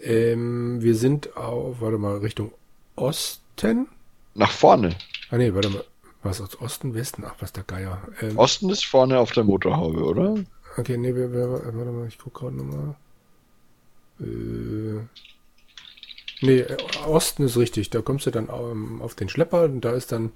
Ähm, 0.00 0.82
wir 0.82 0.94
sind 0.96 1.36
auf, 1.36 1.80
warte 1.80 1.98
mal, 1.98 2.18
Richtung 2.18 2.52
Osten. 2.96 3.86
Nach 4.34 4.50
vorne. 4.50 4.96
Ah 5.30 5.36
nee, 5.36 5.54
warte 5.54 5.70
mal. 5.70 5.84
Was 6.22 6.40
aus 6.40 6.60
Osten, 6.60 6.94
Westen? 6.94 7.24
Ach, 7.26 7.34
was 7.38 7.52
der 7.52 7.64
Geier. 7.64 8.02
Ähm, 8.20 8.38
Osten 8.38 8.70
ist 8.70 8.84
vorne 8.84 9.18
auf 9.18 9.32
der 9.32 9.44
Motorhaube, 9.44 10.02
oder? 10.02 10.36
Okay, 10.76 10.96
nee, 10.96 11.14
warte 11.14 11.72
mal, 11.90 12.06
ich 12.08 12.18
guck 12.18 12.34
gerade 12.34 12.56
nochmal. 12.56 12.94
Äh, 14.20 15.00
nee, 16.40 16.64
Osten 17.06 17.44
ist 17.44 17.56
richtig. 17.56 17.90
Da 17.90 18.02
kommst 18.02 18.26
du 18.26 18.30
dann 18.30 18.48
ähm, 18.48 19.02
auf 19.02 19.14
den 19.14 19.28
Schlepper 19.28 19.64
und 19.64 19.82
da 19.82 19.92
ist 19.92 20.12
dann 20.12 20.32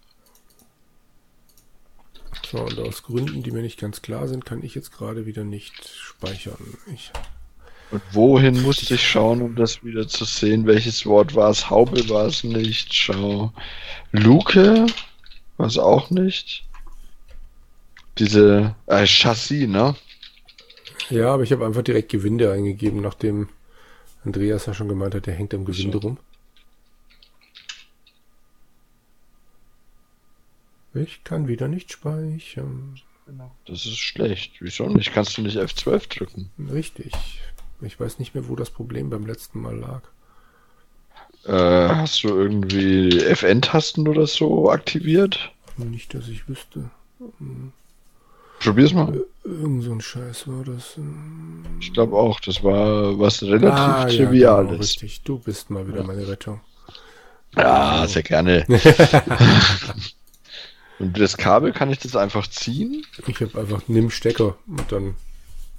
So, 2.41 2.61
und 2.65 2.79
aus 2.79 3.03
Gründen, 3.03 3.43
die 3.43 3.51
mir 3.51 3.61
nicht 3.61 3.79
ganz 3.79 4.01
klar 4.01 4.27
sind, 4.27 4.43
kann 4.45 4.63
ich 4.63 4.73
jetzt 4.73 4.91
gerade 4.91 5.25
wieder 5.27 5.43
nicht 5.43 5.87
speichern. 5.87 6.79
Ich, 6.87 7.11
Und 7.89 8.01
wohin 8.13 8.61
musste 8.61 8.93
ich 8.95 9.05
schauen, 9.05 9.41
um 9.41 9.55
das 9.55 9.83
wieder 9.83 10.07
zu 10.07 10.23
sehen? 10.23 10.65
Welches 10.67 11.05
Wort 11.05 11.35
war 11.35 11.49
es? 11.49 11.69
Haube 11.69 12.07
war 12.09 12.25
es 12.27 12.43
nicht. 12.45 12.93
Schau. 12.93 13.51
Luke 14.11 14.85
war 15.57 15.67
es 15.67 15.77
auch 15.77 16.09
nicht. 16.09 16.65
Diese 18.17 18.75
äh, 18.87 19.05
Chassis, 19.05 19.65
ne? 19.67 19.95
Ja, 21.09 21.33
aber 21.33 21.43
ich 21.43 21.51
habe 21.51 21.65
einfach 21.65 21.83
direkt 21.83 22.09
Gewinde 22.09 22.51
eingegeben, 22.51 23.01
nachdem 23.01 23.49
Andreas 24.23 24.65
ja 24.65 24.73
schon 24.73 24.89
gemeint 24.89 25.15
hat, 25.15 25.25
der 25.25 25.33
hängt 25.33 25.53
am 25.53 25.65
Gewinde 25.65 25.97
rum. 25.97 26.17
Ich 30.93 31.23
kann 31.23 31.47
wieder 31.47 31.67
nicht 31.67 31.91
speichern. 31.91 32.99
Das 33.65 33.85
ist 33.85 33.97
schlecht. 33.97 34.53
Wieso 34.59 34.87
nicht? 34.87 35.13
Kannst 35.13 35.37
du 35.37 35.41
nicht 35.41 35.57
F12 35.57 36.09
drücken? 36.09 36.49
Richtig. 36.71 37.13
Ich 37.81 37.99
weiß 37.99 38.19
nicht 38.19 38.33
mehr, 38.33 38.47
wo 38.47 38.55
das 38.55 38.69
Problem 38.69 39.09
beim 39.09 39.25
letzten 39.25 39.61
Mal 39.61 39.77
lag. 39.77 40.01
Äh, 41.45 41.95
hast 41.95 42.23
du 42.23 42.29
irgendwie 42.29 43.19
FN-Tasten 43.19 44.07
oder 44.07 44.27
so 44.27 44.71
aktiviert? 44.71 45.51
Nicht, 45.77 46.13
dass 46.13 46.27
ich 46.27 46.49
wüsste. 46.49 46.89
Probier's 48.59 48.93
mal. 48.93 49.23
Irgend 49.43 49.83
so 49.83 49.91
ein 49.91 50.01
Scheiß 50.01 50.47
war 50.47 50.63
das. 50.63 50.95
Ich 51.79 51.93
glaube 51.93 52.15
auch, 52.15 52.39
das 52.39 52.63
war 52.63 53.17
was 53.19 53.43
relativ 53.43 53.79
Ah, 53.79 54.01
ja, 54.01 54.05
genau, 54.09 54.17
Triviales. 54.29 54.79
richtig. 54.79 55.21
Du 55.23 55.37
bist 55.39 55.69
mal 55.69 55.87
wieder 55.87 56.03
meine 56.03 56.27
Rettung. 56.27 56.61
Ja, 57.55 58.05
sehr 58.07 58.23
gerne. 58.23 58.65
Und 60.99 61.19
das 61.19 61.37
Kabel 61.37 61.73
kann 61.73 61.91
ich 61.91 61.99
das 61.99 62.15
einfach 62.15 62.47
ziehen? 62.47 63.05
Ich 63.27 63.39
habe 63.41 63.59
einfach 63.59 63.83
nimm 63.87 64.09
Stecker 64.09 64.57
und 64.67 64.91
dann 64.91 65.13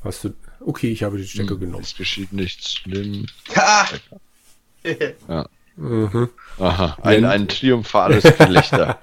hast 0.05 0.23
du. 0.25 0.31
Okay, 0.61 0.91
ich 0.93 1.03
habe 1.03 1.17
den 1.17 1.27
Stecker 1.27 1.55
Hm, 1.55 1.61
genommen. 1.61 1.83
Es 1.83 1.97
geschieht 1.97 2.33
nichts. 2.33 2.77
Nimm. 2.87 3.27
Ha! 3.57 3.89
Mhm. 5.81 6.29
Aha, 6.59 6.99
ein, 7.03 7.25
ein 7.25 7.47
triumphales 7.47 8.25
Gelächter. 8.37 8.99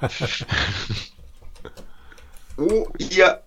oh, 2.58 2.90
ihr. 2.98 3.42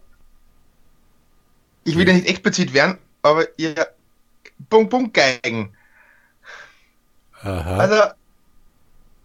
Ich 1.89 1.97
will 1.97 2.07
ja 2.07 2.15
nicht 2.15 2.29
explizit 2.29 2.75
werden, 2.75 2.99
aber 3.23 3.47
ihr. 3.57 3.75
Punkt, 4.69 4.91
Punkt, 4.91 5.15
Geigen. 5.15 5.73
Aha. 7.41 7.77
Also. 7.79 8.03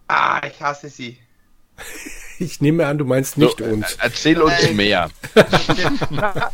Ah, 0.08 0.40
ich 0.46 0.60
hasse 0.60 0.88
sie. 0.88 1.18
Ich 2.38 2.60
nehme 2.60 2.86
an, 2.86 2.98
du 2.98 3.04
meinst 3.04 3.36
nicht 3.38 3.58
so, 3.58 3.64
uns. 3.64 3.92
äh, 3.94 3.98
Erzähl 4.02 4.40
uns 4.40 4.54
Nein. 4.62 4.76
mehr. 4.76 5.10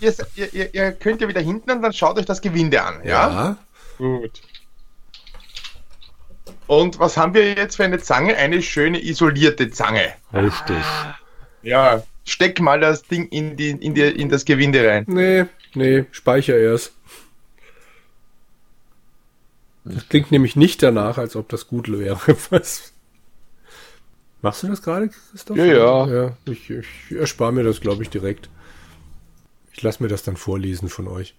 Ihr, 0.00 0.14
ihr, 0.52 0.72
ihr, 0.72 0.92
könnt 0.92 1.20
ja 1.20 1.26
wieder 1.26 1.40
hinten 1.40 1.68
und 1.68 1.82
dann 1.82 1.92
schaut 1.92 2.16
euch 2.16 2.24
das 2.24 2.40
Gewinde 2.40 2.80
an, 2.80 3.00
ja? 3.04 3.56
Gut. 3.98 4.40
Und 6.68 7.00
was 7.00 7.16
haben 7.16 7.34
wir 7.34 7.54
jetzt 7.54 7.74
für 7.74 7.82
eine 7.84 7.98
Zange? 7.98 8.36
Eine 8.36 8.62
schöne 8.62 9.02
isolierte 9.02 9.68
Zange. 9.70 10.14
richtig. 10.32 10.76
Ja. 11.62 12.04
Steck 12.30 12.60
mal 12.60 12.78
das 12.78 13.02
Ding 13.02 13.28
in, 13.28 13.56
die, 13.56 13.70
in, 13.70 13.94
die, 13.94 14.02
in 14.02 14.28
das 14.28 14.44
Gewinde 14.44 14.86
rein. 14.86 15.04
Nee, 15.08 15.46
nee, 15.74 16.04
speicher 16.12 16.56
erst. 16.56 16.92
Das 19.84 20.08
klingt 20.08 20.30
nämlich 20.30 20.54
nicht 20.54 20.82
danach, 20.82 21.18
als 21.18 21.34
ob 21.34 21.48
das 21.48 21.66
gut 21.66 21.90
wäre. 21.90 22.20
Was? 22.50 22.92
Machst 24.42 24.62
du 24.62 24.68
das 24.68 24.80
gerade, 24.80 25.08
Christoph? 25.08 25.56
Ja, 25.56 25.64
ja. 25.64 26.06
ja 26.06 26.36
ich, 26.46 26.70
ich 26.70 26.86
erspare 27.10 27.52
mir 27.52 27.64
das, 27.64 27.80
glaube 27.80 28.02
ich, 28.02 28.10
direkt. 28.10 28.48
Ich 29.72 29.82
lasse 29.82 30.02
mir 30.02 30.08
das 30.08 30.22
dann 30.22 30.36
vorlesen 30.36 30.88
von 30.88 31.08
euch. 31.08 31.34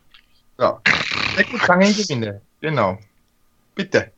Ja. 0.60 0.82
Gewinne. 1.36 2.42
Genau. 2.60 3.00
Bitte. 3.76 4.12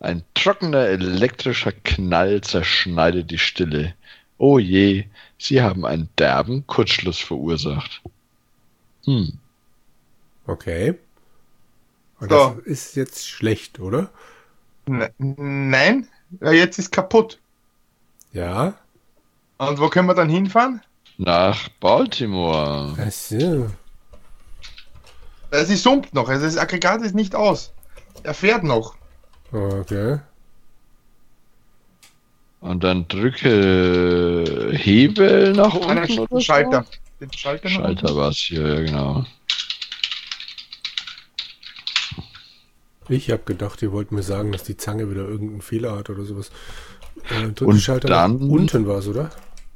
Ein 0.00 0.24
trockener 0.34 0.86
elektrischer 0.86 1.72
Knall 1.72 2.40
zerschneidet 2.40 3.30
die 3.30 3.38
Stille. 3.38 3.94
Oh 4.38 4.58
je, 4.58 5.04
Sie 5.44 5.60
haben 5.60 5.84
einen 5.84 6.08
derben 6.18 6.66
Kurzschluss 6.66 7.18
verursacht. 7.18 8.00
Hm. 9.04 9.34
Okay. 10.46 10.94
Und 12.18 12.30
So. 12.30 12.54
das 12.56 12.64
ist 12.64 12.96
jetzt 12.96 13.28
schlecht, 13.28 13.78
oder? 13.78 14.08
Ne- 14.86 15.12
Nein, 15.18 16.08
jetzt 16.40 16.78
ist 16.78 16.92
kaputt. 16.92 17.38
Ja. 18.32 18.72
Und 19.58 19.78
wo 19.80 19.90
können 19.90 20.08
wir 20.08 20.14
dann 20.14 20.30
hinfahren? 20.30 20.80
Nach 21.18 21.68
Baltimore. 21.78 22.96
Ach 22.98 23.12
so. 23.12 23.70
Es 25.50 25.68
ist 25.68 25.82
summt 25.82 26.14
noch, 26.14 26.30
also 26.30 26.46
das 26.46 26.56
Aggregat 26.56 27.02
ist 27.02 27.14
nicht 27.14 27.34
aus. 27.34 27.70
Er 28.22 28.32
fährt 28.34 28.64
noch. 28.64 28.96
Okay. 29.52 30.20
Und 32.64 32.82
dann 32.82 33.06
drücke 33.08 34.70
Hebel 34.74 35.52
nach 35.52 35.74
Ah, 35.74 35.92
unten. 35.92 36.26
den? 36.30 36.40
Schalter. 36.40 36.86
Den 37.20 37.30
Schalter, 37.30 37.68
Schalter 37.68 38.16
war 38.16 38.30
es 38.30 38.38
hier, 38.38 38.66
ja, 38.66 38.80
genau. 38.80 39.26
Ich 43.10 43.30
habe 43.30 43.42
gedacht, 43.44 43.82
ihr 43.82 43.92
wollt 43.92 44.12
mir 44.12 44.22
sagen, 44.22 44.50
dass 44.50 44.62
die 44.64 44.78
Zange 44.78 45.10
wieder 45.10 45.28
irgendeinen 45.28 45.60
Fehler 45.60 45.94
hat 45.96 46.08
oder 46.08 46.24
sowas. 46.24 46.50
Äh, 47.28 47.50
drück 47.52 47.68
Und 47.68 47.80
Schalter 47.80 48.08
dann- 48.08 48.38
nach 48.38 48.48
unten 48.48 48.86
war 48.86 48.98
es, 48.98 49.08
oder? 49.08 49.30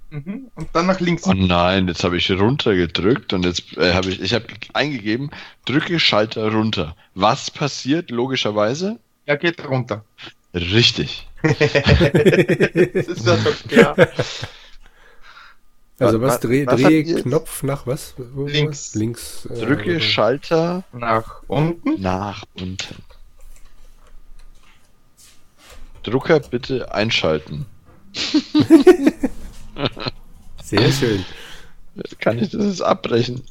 Mhm. 0.08 0.50
Und 0.54 0.68
dann 0.72 0.86
nach 0.86 0.98
links. 1.00 1.26
Oh 1.26 1.34
nein, 1.34 1.88
jetzt 1.88 2.02
habe 2.04 2.16
ich 2.16 2.30
runtergedrückt 2.30 3.34
und 3.34 3.44
jetzt 3.44 3.76
äh, 3.76 3.92
habe 3.92 4.08
ich, 4.08 4.22
ich 4.22 4.32
habe 4.32 4.46
eingegeben, 4.72 5.30
drücke 5.66 6.00
Schalter 6.00 6.50
runter. 6.50 6.96
Was 7.14 7.50
passiert 7.50 8.10
logischerweise? 8.10 8.98
Er 9.26 9.36
geht 9.36 9.62
runter. 9.68 10.06
Richtig. 10.54 11.27
Das 11.42 11.60
ist 13.06 13.26
ja 13.26 13.36
doch 13.36 13.68
klar. 13.68 13.96
Also 16.00 16.20
Was- 16.20 16.34
was, 16.34 16.40
dreh, 16.40 16.66
was? 16.66 16.80
Drehknopf 16.80 17.62
nach 17.64 17.86
was? 17.86 18.14
Links. 18.46 18.94
Links. 18.94 19.46
äh, 19.46 19.64
Drücke 19.66 19.90
oder- 19.96 20.00
Schalter 20.00 20.84
Nach 20.92 21.42
unten. 21.48 22.00
nach 22.00 22.44
unten. 22.58 22.96
Drucker 26.04 26.40
bitte 26.40 26.92
einschalten. 26.94 27.66
Sehr 30.62 30.92
schön. 30.92 31.24
Kann 32.20 32.38
ich 32.38 32.50
das 32.50 32.64
jetzt 32.64 32.82
abbrechen? 32.82 33.42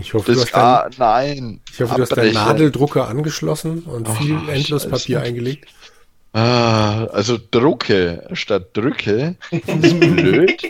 Ich 0.00 0.14
hoffe, 0.14 0.32
du 0.32 0.38
Das 0.40 0.52
hast, 0.52 0.98
dein, 0.98 1.36
nein. 1.38 1.60
ich 1.72 1.80
hoffe, 1.80 1.94
du 1.96 2.02
hast 2.02 2.16
deinen. 2.16 2.32
Nadeldrucker 2.34 3.06
angeschlossen 3.08 3.82
und 3.84 4.08
Oh, 4.08 4.14
viel 4.14 4.36
Endlospapier 4.48 5.18
Scheiße. 5.18 5.28
eingelegt. 5.28 5.68
Ah, 6.32 7.06
also 7.06 7.38
drucke 7.50 8.28
statt 8.34 8.68
drücke 8.76 9.36
ist 9.50 9.98
blöd. 10.00 10.62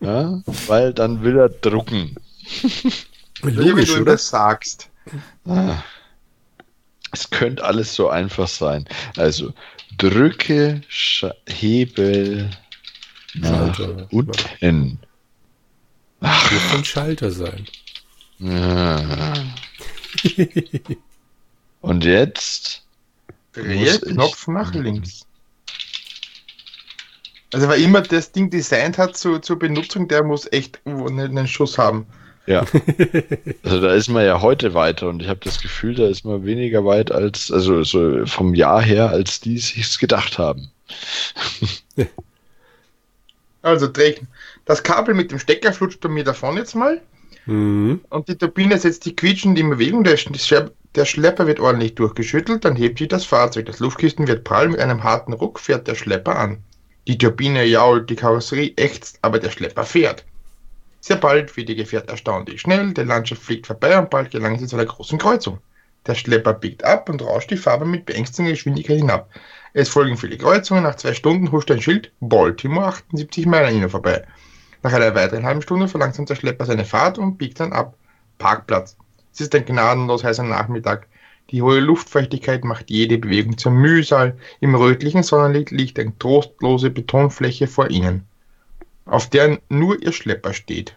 ja, 0.00 0.42
weil 0.66 0.94
dann 0.94 1.22
will 1.22 1.36
er 1.38 1.48
drucken. 1.50 2.16
Wie 3.42 3.50
Logisch, 3.50 3.90
du 3.92 4.00
oder? 4.02 4.12
das 4.12 4.28
sagst. 4.28 4.88
Ah. 5.46 5.82
Es 7.12 7.28
könnte 7.30 7.64
alles 7.64 7.94
so 7.94 8.08
einfach 8.08 8.48
sein. 8.48 8.86
Also 9.16 9.52
drücke 9.98 10.80
Sch 10.88 11.24
Hebel 11.48 12.50
nach 13.34 13.74
Schalter. 13.76 14.06
unten. 14.10 14.98
Muss 16.20 16.74
ein 16.74 16.84
Schalter 16.84 17.30
sein. 17.30 17.66
Ah. 18.42 19.44
Und 21.82 22.04
jetzt 22.04 22.85
Drehe 23.56 23.76
Muss 23.92 23.94
ich- 24.02 24.12
Knopf 24.12 24.46
nach 24.48 24.72
links. 24.74 25.26
Also 27.52 27.68
wer 27.68 27.76
immer 27.76 28.02
das 28.02 28.32
Ding 28.32 28.50
designt 28.50 28.98
hat 28.98 29.16
zu, 29.16 29.38
zur 29.38 29.58
Benutzung, 29.58 30.08
der 30.08 30.22
muss 30.24 30.50
echt 30.52 30.80
einen, 30.84 31.18
einen 31.20 31.46
Schuss 31.48 31.78
haben. 31.78 32.06
Ja. 32.46 32.64
Also 33.64 33.80
da 33.80 33.92
ist 33.94 34.08
man 34.08 34.24
ja 34.24 34.40
heute 34.40 34.74
weiter 34.74 35.08
und 35.08 35.20
ich 35.20 35.28
habe 35.28 35.40
das 35.42 35.60
Gefühl, 35.60 35.94
da 35.96 36.06
ist 36.06 36.24
man 36.24 36.44
weniger 36.44 36.84
weit 36.84 37.10
als, 37.10 37.50
also 37.50 37.82
so 37.82 38.24
vom 38.26 38.54
Jahr 38.54 38.80
her, 38.82 39.10
als 39.10 39.40
die 39.40 39.58
sich's 39.58 39.98
gedacht 39.98 40.38
haben. 40.38 40.70
Also 43.62 43.88
dreh 43.88 44.14
das 44.64 44.84
Kabel 44.84 45.12
mit 45.14 45.32
dem 45.32 45.40
Stecker 45.40 45.72
flutscht 45.72 46.00
bei 46.00 46.08
mir 46.08 46.22
davon 46.22 46.56
jetzt 46.56 46.76
mal 46.76 47.00
Mhm. 47.46 48.00
und 48.10 48.28
die 48.28 48.36
Turbine 48.36 48.76
setzt 48.76 49.06
die 49.06 49.14
in 49.42 49.70
Bewegung. 49.70 50.02
Der, 50.04 50.18
der 50.94 51.04
Schlepper 51.04 51.46
wird 51.46 51.60
ordentlich 51.60 51.94
durchgeschüttelt, 51.94 52.64
dann 52.64 52.76
hebt 52.76 52.98
sich 52.98 53.08
das 53.08 53.24
Fahrzeug. 53.24 53.66
Das 53.66 53.78
Luftkissen 53.78 54.26
wird 54.26 54.44
prall, 54.44 54.68
mit 54.68 54.80
einem 54.80 55.04
harten 55.04 55.32
Ruck 55.32 55.60
fährt 55.60 55.86
der 55.86 55.94
Schlepper 55.94 56.36
an. 56.36 56.58
Die 57.06 57.16
Turbine 57.16 57.64
jault, 57.64 58.10
die 58.10 58.16
Karosserie 58.16 58.74
ächzt, 58.76 59.20
aber 59.22 59.38
der 59.38 59.50
Schlepper 59.50 59.84
fährt. 59.84 60.24
Sehr 61.00 61.16
bald 61.16 61.56
wird 61.56 61.68
ihr 61.68 61.76
Gefährt 61.76 62.10
erstaunlich 62.10 62.60
schnell, 62.60 62.92
die 62.92 63.02
Landschaft 63.02 63.42
fliegt 63.42 63.68
vorbei 63.68 63.96
und 63.96 64.10
bald 64.10 64.32
gelangen 64.32 64.58
sie 64.58 64.66
zu 64.66 64.74
einer 64.74 64.86
großen 64.86 65.18
Kreuzung. 65.18 65.58
Der 66.06 66.16
Schlepper 66.16 66.52
biegt 66.52 66.84
ab 66.84 67.08
und 67.08 67.22
rauscht 67.22 67.50
die 67.50 67.56
Farbe 67.56 67.84
mit 67.84 68.06
beängstigender 68.06 68.52
Geschwindigkeit 68.52 68.98
hinab. 68.98 69.30
Es 69.72 69.88
folgen 69.88 70.16
viele 70.16 70.36
Kreuzungen, 70.36 70.82
nach 70.82 70.96
zwei 70.96 71.14
Stunden 71.14 71.52
huscht 71.52 71.70
ein 71.70 71.80
Schild 71.80 72.10
Baltimore 72.18 72.86
78 72.86 73.46
Meilen 73.46 73.76
ihnen 73.76 73.90
vorbei. 73.90 74.24
Nach 74.86 74.92
einer 74.92 75.16
weiteren 75.16 75.44
halben 75.44 75.62
Stunde 75.62 75.88
verlangsamt 75.88 76.30
der 76.30 76.36
Schlepper 76.36 76.64
seine 76.64 76.84
Fahrt 76.84 77.18
und 77.18 77.38
biegt 77.38 77.58
dann 77.58 77.72
ab. 77.72 77.96
Parkplatz. 78.38 78.96
Es 79.34 79.40
ist 79.40 79.52
ein 79.56 79.64
gnadenlos 79.64 80.22
heißer 80.22 80.44
Nachmittag. 80.44 81.08
Die 81.50 81.60
hohe 81.60 81.80
Luftfeuchtigkeit 81.80 82.62
macht 82.62 82.88
jede 82.88 83.18
Bewegung 83.18 83.58
zur 83.58 83.72
Mühsal. 83.72 84.38
Im 84.60 84.76
rötlichen 84.76 85.24
Sonnenlicht 85.24 85.72
liegt 85.72 85.98
eine 85.98 86.16
trostlose 86.16 86.90
Betonfläche 86.90 87.66
vor 87.66 87.90
ihnen, 87.90 88.26
auf 89.06 89.28
der 89.28 89.58
nur 89.68 90.00
ihr 90.00 90.12
Schlepper 90.12 90.52
steht. 90.52 90.94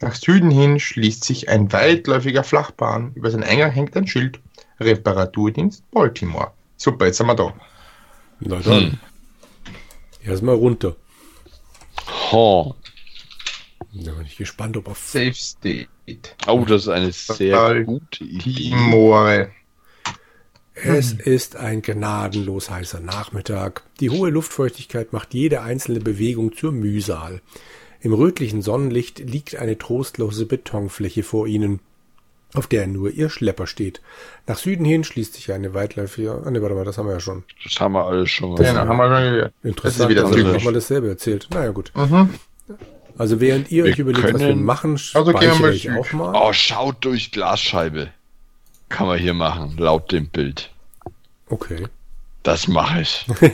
Nach 0.00 0.16
Süden 0.16 0.50
hin 0.50 0.80
schließt 0.80 1.22
sich 1.22 1.48
ein 1.48 1.72
weitläufiger 1.72 2.42
Flachbahn. 2.42 3.12
Über 3.14 3.30
seinen 3.30 3.44
Eingang 3.44 3.70
hängt 3.70 3.96
ein 3.96 4.08
Schild. 4.08 4.40
Reparaturdienst 4.80 5.88
Baltimore. 5.92 6.50
Super, 6.76 7.06
jetzt 7.06 7.18
sind 7.18 7.28
wir 7.28 7.36
da. 7.36 7.54
Na 8.40 8.56
dann. 8.56 8.80
Hm. 8.80 8.98
Erstmal 10.24 10.56
runter. 10.56 10.96
Oh, 12.32 12.74
Da 13.92 14.12
bin 14.12 14.26
ich 14.26 14.36
gespannt, 14.36 14.76
ob 14.76 14.88
auf. 14.88 14.98
Safe 14.98 15.34
State. 15.34 15.88
oh 16.46 16.64
das 16.66 16.82
ist 16.82 16.88
eine 16.88 17.12
sehr 17.12 17.56
Total 17.56 17.84
gute 17.84 18.24
Idee. 18.24 18.70
Timore. 18.70 19.50
Es 20.74 21.12
ist 21.12 21.56
ein 21.56 21.82
gnadenlos 21.82 22.70
heißer 22.70 23.00
Nachmittag. 23.00 23.82
Die 23.98 24.10
hohe 24.10 24.30
Luftfeuchtigkeit 24.30 25.12
macht 25.12 25.34
jede 25.34 25.62
einzelne 25.62 25.98
Bewegung 25.98 26.54
zur 26.54 26.70
Mühsal. 26.70 27.40
Im 28.00 28.12
rötlichen 28.12 28.62
Sonnenlicht 28.62 29.18
liegt 29.18 29.56
eine 29.56 29.76
trostlose 29.76 30.46
Betonfläche 30.46 31.24
vor 31.24 31.48
ihnen, 31.48 31.80
auf 32.54 32.68
der 32.68 32.86
nur 32.86 33.10
ihr 33.10 33.28
Schlepper 33.28 33.66
steht. 33.66 34.00
Nach 34.46 34.56
Süden 34.56 34.84
hin 34.84 35.02
schließt 35.02 35.34
sich 35.34 35.50
eine 35.52 35.74
weitläufige. 35.74 36.42
Ah, 36.44 36.50
ne, 36.50 36.62
warte 36.62 36.76
mal, 36.76 36.84
das 36.84 36.96
haben 36.96 37.06
wir 37.06 37.14
ja 37.14 37.20
schon. 37.20 37.42
Das 37.64 37.80
haben 37.80 37.94
wir 37.94 38.04
alles 38.04 38.30
schon 38.30 38.50
mal. 38.50 38.56
Genau, 38.56 38.86
haben 38.86 38.96
wir 38.96 39.50
schon. 39.62 39.68
Interessant, 39.68 40.10
wieder 40.10 40.22
haben 40.22 40.30
wir 40.30 40.44
typisch. 40.44 40.52
nochmal 40.52 40.74
dasselbe 40.74 41.08
erzählt. 41.08 41.48
Naja, 41.52 41.72
gut. 41.72 41.90
Mhm. 41.96 42.34
Also 43.18 43.40
während 43.40 43.70
ihr 43.70 43.84
Wir 43.84 43.92
euch 43.92 43.98
überlegt, 43.98 44.32
was 44.32 44.40
wir 44.40 44.48
können- 44.48 44.64
machen, 44.64 44.92
Also 45.14 45.32
gehen 45.32 45.58
wir 45.60 45.70
ich 45.72 45.90
auch 45.90 46.12
mal. 46.12 46.32
Oh, 46.34 46.52
schaut 46.52 47.04
durch 47.04 47.32
Glasscheibe. 47.32 48.08
Kann 48.88 49.06
man 49.08 49.18
hier 49.18 49.34
machen, 49.34 49.76
laut 49.76 50.12
dem 50.12 50.28
Bild. 50.28 50.70
Okay. 51.48 51.86
Das 52.44 52.68
mache 52.68 53.00
ich. 53.02 53.26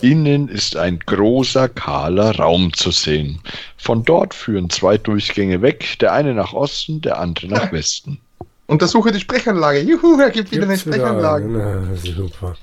Innen 0.00 0.48
ist 0.48 0.76
ein 0.76 1.00
großer, 1.00 1.68
kahler 1.68 2.36
Raum 2.36 2.72
zu 2.72 2.92
sehen. 2.92 3.40
Von 3.76 4.04
dort 4.04 4.32
führen 4.32 4.70
zwei 4.70 4.96
Durchgänge 4.96 5.60
weg, 5.60 5.96
der 6.00 6.12
eine 6.12 6.34
nach 6.34 6.52
Osten, 6.52 7.00
der 7.00 7.18
andere 7.18 7.48
nach 7.48 7.72
Westen. 7.72 8.20
Untersuche 8.68 9.10
die 9.10 9.18
Sprechanlage. 9.20 9.80
Juhu, 9.80 10.20
er 10.20 10.30
gibt 10.30 10.52
wieder 10.52 10.64
eine 10.64 10.74
Gibt's 10.74 10.86
wieder 10.86 10.96
Sprechanlage. 10.98 11.44
eine. 11.46 11.88
Na, 11.90 11.96
super. 11.96 12.54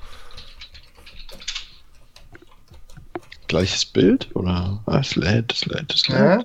Gleiches 3.47 3.85
Bild? 3.85 4.27
Oder? 4.35 4.81
Ah, 4.85 4.99
es 4.99 5.15
lädt, 5.15 5.53
es 5.53 5.65
lädt, 5.65 5.93
es 5.93 6.07
lädt. 6.07 6.19
Ja, 6.19 6.43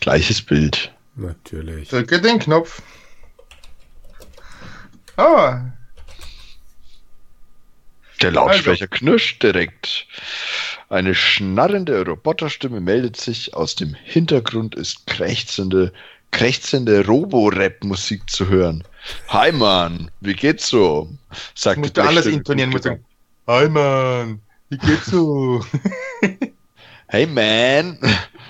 Gleiches 0.00 0.42
Bild. 0.42 0.92
Natürlich. 1.16 1.88
drücke 1.88 2.20
den 2.20 2.38
Knopf. 2.38 2.82
Oh, 5.16 5.52
Der 8.20 8.32
Lautsprecher 8.32 8.88
knirscht 8.88 9.42
direkt. 9.42 10.06
Eine 10.88 11.14
schnarrende 11.14 12.04
Roboterstimme 12.04 12.80
meldet 12.80 13.16
sich. 13.16 13.54
Aus 13.54 13.76
dem 13.76 13.94
Hintergrund 13.94 14.74
ist 14.74 15.06
krächzende, 15.06 15.92
krächzende 16.32 17.06
Robo-Rap-Musik 17.06 18.28
zu 18.28 18.48
hören. 18.48 18.82
Hi 19.28 19.52
Mann, 19.52 20.10
wie 20.20 20.34
geht's 20.34 20.68
so? 20.68 21.08
Sagt 21.54 21.78
musst 21.78 21.96
du 21.96 22.02
Blechstimme 22.02 22.36
intonieren. 22.36 22.70
Musst 22.70 22.86
du. 22.86 22.98
Hi 23.46 23.68
Mann, 23.68 24.40
wie 24.74 24.86
geht's 24.86 25.06
so? 25.06 25.64
Hey 27.06 27.26
man, 27.26 27.98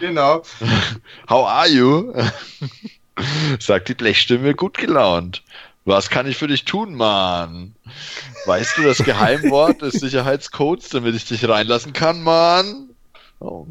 genau. 0.00 0.42
how 1.28 1.44
are 1.44 1.68
you? 1.68 2.14
Sagt 3.58 3.88
die 3.88 3.94
Blechstimme 3.94 4.54
gut 4.54 4.78
gelaunt. 4.78 5.42
Was 5.84 6.08
kann 6.08 6.26
ich 6.26 6.38
für 6.38 6.46
dich 6.46 6.64
tun, 6.64 6.94
Mann? 6.94 7.74
Weißt 8.46 8.78
du 8.78 8.84
das 8.84 8.98
Geheimwort 8.98 9.82
des 9.82 9.94
Sicherheitscodes, 9.94 10.88
damit 10.90 11.14
ich 11.14 11.26
dich 11.26 11.46
reinlassen 11.46 11.92
kann, 11.92 12.22
Mann? 12.22 12.90
Oh. 13.40 13.66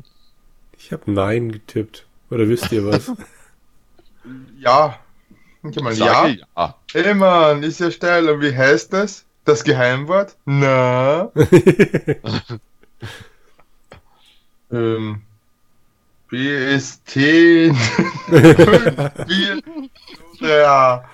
Ich 0.78 0.92
habe 0.92 1.12
Nein 1.12 1.52
getippt. 1.52 2.06
Oder 2.30 2.48
wisst 2.48 2.72
ihr 2.72 2.86
was? 2.86 3.12
Ja. 4.60 5.00
Ich 5.63 5.82
mal 5.82 5.94
ja. 5.94 6.28
Ja. 6.28 6.76
Hey 6.92 7.13
Mann, 7.16 7.63
ist 7.63 7.80
ja 7.80 7.89
steil. 7.89 8.30
Und 8.30 8.42
wie 8.42 8.56
heißt 8.56 8.94
das? 8.94 9.26
Das 9.45 9.63
Geheimwort? 9.63 10.38
Na? 10.45 11.32
ähm. 14.71 15.21
BST. 16.29 17.15
Ja. 20.39 21.06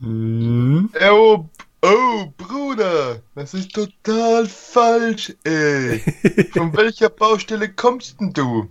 Hm? 0.00 0.88
Oh, 1.10 1.44
oh, 1.82 2.26
Bruder, 2.38 3.20
das 3.34 3.52
ist 3.54 3.74
total 3.74 4.46
falsch, 4.46 5.34
ey. 5.44 5.98
Von 6.52 6.74
welcher 6.76 7.10
Baustelle 7.10 7.70
kommst 7.72 8.18
denn 8.20 8.32
du? 8.32 8.70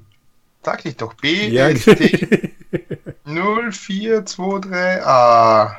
Sag 0.64 0.84
dich 0.84 0.98
doch, 0.98 1.14
Ja, 1.24 1.70
BST 1.70 2.51
0423A. 3.26 5.76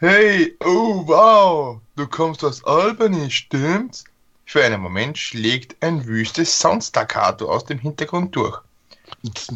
Hey, 0.00 0.56
oh 0.64 1.04
wow, 1.06 1.80
du 1.94 2.08
kommst 2.08 2.42
aus 2.44 2.64
Albany, 2.64 3.30
stimmt's? 3.30 4.04
Für 4.46 4.64
einen 4.64 4.80
Moment 4.80 5.16
schlägt 5.16 5.76
ein 5.80 6.04
wüstes 6.06 6.58
Soundstaccato 6.58 7.48
aus 7.48 7.64
dem 7.64 7.78
Hintergrund 7.78 8.34
durch. 8.34 8.58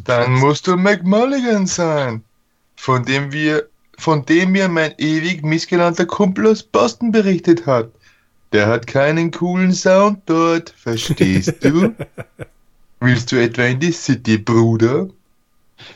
Dann 0.04 0.34
musst 0.34 0.68
du 0.68 0.76
McMulligan 0.76 1.66
sein, 1.66 2.22
von 2.76 3.04
dem 3.04 3.32
wir, 3.32 3.68
von 3.98 4.24
dem 4.24 4.52
mir 4.52 4.68
mein 4.68 4.94
ewig 4.98 5.42
missgelernter 5.42 6.06
Kumpel 6.06 6.46
aus 6.46 6.62
Boston 6.62 7.10
berichtet 7.10 7.66
hat. 7.66 7.90
Der 8.52 8.68
hat 8.68 8.86
keinen 8.86 9.32
coolen 9.32 9.72
Sound 9.72 10.22
dort, 10.26 10.70
verstehst 10.70 11.64
du? 11.64 11.92
Willst 13.00 13.32
du 13.32 13.36
etwa 13.36 13.64
in 13.64 13.80
die 13.80 13.90
City, 13.92 14.38
Bruder? 14.38 15.08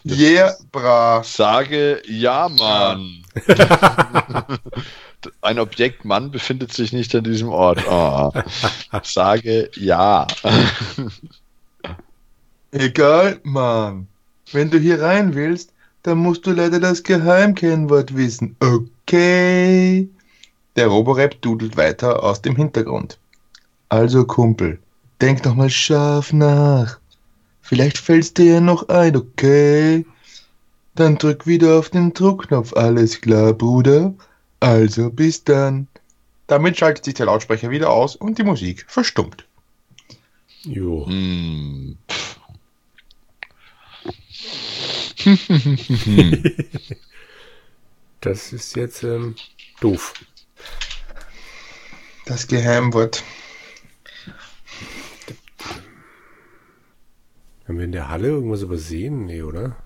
Yeah, 0.05 0.55
bra. 0.73 1.23
Sage 1.23 2.03
ja, 2.07 2.49
Mann. 2.49 3.23
Ein 5.43 5.59
Objekt 5.59 6.05
Mann 6.05 6.31
befindet 6.31 6.73
sich 6.73 6.93
nicht 6.93 7.15
an 7.15 7.25
diesem 7.25 7.49
Ort. 7.49 7.85
Oh. 7.89 8.33
Sage 9.03 9.71
ja. 9.75 10.27
Egal, 12.73 13.41
Mann. 13.43 14.07
Wenn 14.53 14.71
du 14.71 14.79
hier 14.79 15.03
rein 15.03 15.35
willst, 15.35 15.73
dann 16.03 16.19
musst 16.19 16.47
du 16.47 16.53
leider 16.53 16.81
das 16.81 17.03
Geheimkennwort 17.03 18.17
wissen. 18.17 18.57
Okay. 18.61 20.09
Der 20.77 20.87
Roborap 20.87 21.41
dudelt 21.43 21.77
weiter 21.77 22.23
aus 22.23 22.43
dem 22.43 22.57
Hintergrund. 22.57 23.19
Also, 23.89 24.25
Kumpel, 24.25 24.79
denk 25.21 25.43
doch 25.43 25.55
mal 25.55 25.69
scharf 25.69 26.33
nach. 26.33 26.99
Vielleicht 27.63 27.99
fällt's 27.99 28.35
dir 28.35 28.55
ja 28.55 28.61
noch 28.61 28.89
ein, 28.89 29.17
okay? 29.17 30.05
Dann 30.95 31.19
drück 31.19 31.47
wieder 31.47 31.79
auf 31.79 31.91
den 31.91 32.13
Druckknopf, 32.13 32.73
alles 32.75 33.21
klar, 33.21 33.53
Bruder? 33.53 34.15
Also, 34.59 35.11
bis 35.11 35.45
dann. 35.45 35.87
Damit 36.47 36.77
schaltet 36.77 37.05
sich 37.05 37.15
der 37.15 37.27
Lautsprecher 37.27 37.71
wieder 37.71 37.91
aus 37.91 38.17
und 38.17 38.39
die 38.39 38.43
Musik 38.43 38.85
verstummt. 38.89 39.47
Jo. 40.65 41.07
Hm. 41.07 41.97
Das 48.21 48.53
ist 48.53 48.77
jetzt 48.77 49.03
ähm, 49.03 49.35
doof. 49.81 50.13
Das 52.27 52.47
Geheimwort. 52.47 53.25
Haben 57.71 57.79
wir 57.79 57.85
in 57.85 57.93
der 57.93 58.09
Halle 58.09 58.27
irgendwas 58.27 58.63
übersehen? 58.63 59.27
Nee, 59.27 59.43
oder? 59.43 59.77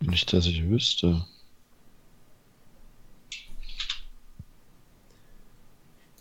Nicht, 0.00 0.32
dass 0.32 0.44
ich 0.46 0.68
wüsste. 0.68 1.24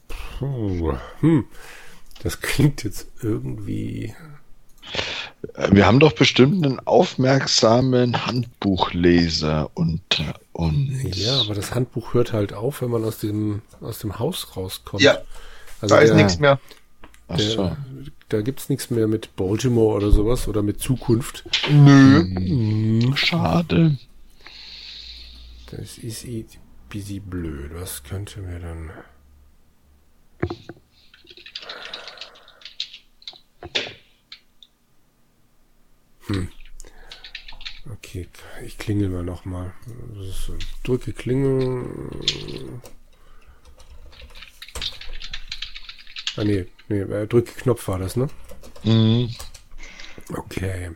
Puh. 0.07 0.95
Hm. 1.21 1.45
Das 2.21 2.39
klingt 2.39 2.83
jetzt 2.83 3.07
irgendwie. 3.23 4.13
Wir 5.71 5.87
haben 5.87 5.99
doch 5.99 6.13
bestimmt 6.13 6.63
einen 6.63 6.79
aufmerksamen 6.79 8.27
Handbuchleser 8.27 9.71
unter 9.73 10.39
uns. 10.51 11.17
Ja, 11.17 11.39
aber 11.39 11.55
das 11.55 11.73
Handbuch 11.73 12.13
hört 12.13 12.31
halt 12.31 12.53
auf, 12.53 12.83
wenn 12.83 12.91
man 12.91 13.03
aus 13.03 13.17
dem, 13.17 13.63
aus 13.81 13.97
dem 13.97 14.19
Haus 14.19 14.55
rauskommt. 14.55 15.01
Ja, 15.01 15.17
also 15.81 15.95
da 15.95 16.01
ist 16.01 16.13
nichts 16.13 16.37
mehr. 16.37 16.59
Ach 17.27 17.37
Der, 17.37 17.49
so. 17.49 17.77
Da 18.29 18.41
gibt's 18.41 18.69
nichts 18.69 18.89
mehr 18.89 19.07
mit 19.07 19.35
Baltimore 19.35 19.95
oder 19.95 20.11
sowas 20.11 20.47
oder 20.47 20.61
mit 20.61 20.79
Zukunft. 20.79 21.43
Nö. 21.71 22.21
Hm, 22.21 23.15
Schade. 23.15 23.97
Das 25.71 25.97
ist 25.97 26.25
eh 26.25 26.45
busy 26.89 27.19
blöd. 27.19 27.71
Was 27.73 28.03
könnte 28.03 28.41
mir 28.41 28.59
dann. 28.59 28.91
Hm. 36.27 36.47
Okay, 37.91 38.27
ich 38.65 38.77
klingel 38.77 39.09
mal 39.09 39.23
nochmal. 39.23 39.73
Drücke 40.83 41.11
Klingel. 41.11 41.85
Ah 46.35 46.43
nee, 46.43 46.65
nee, 46.89 47.01
äh, 47.01 47.27
drücke 47.27 47.53
Knopf 47.53 47.87
war 47.87 47.99
das, 47.99 48.15
ne? 48.15 48.27
Mhm. 48.83 49.29
Okay. 50.35 50.91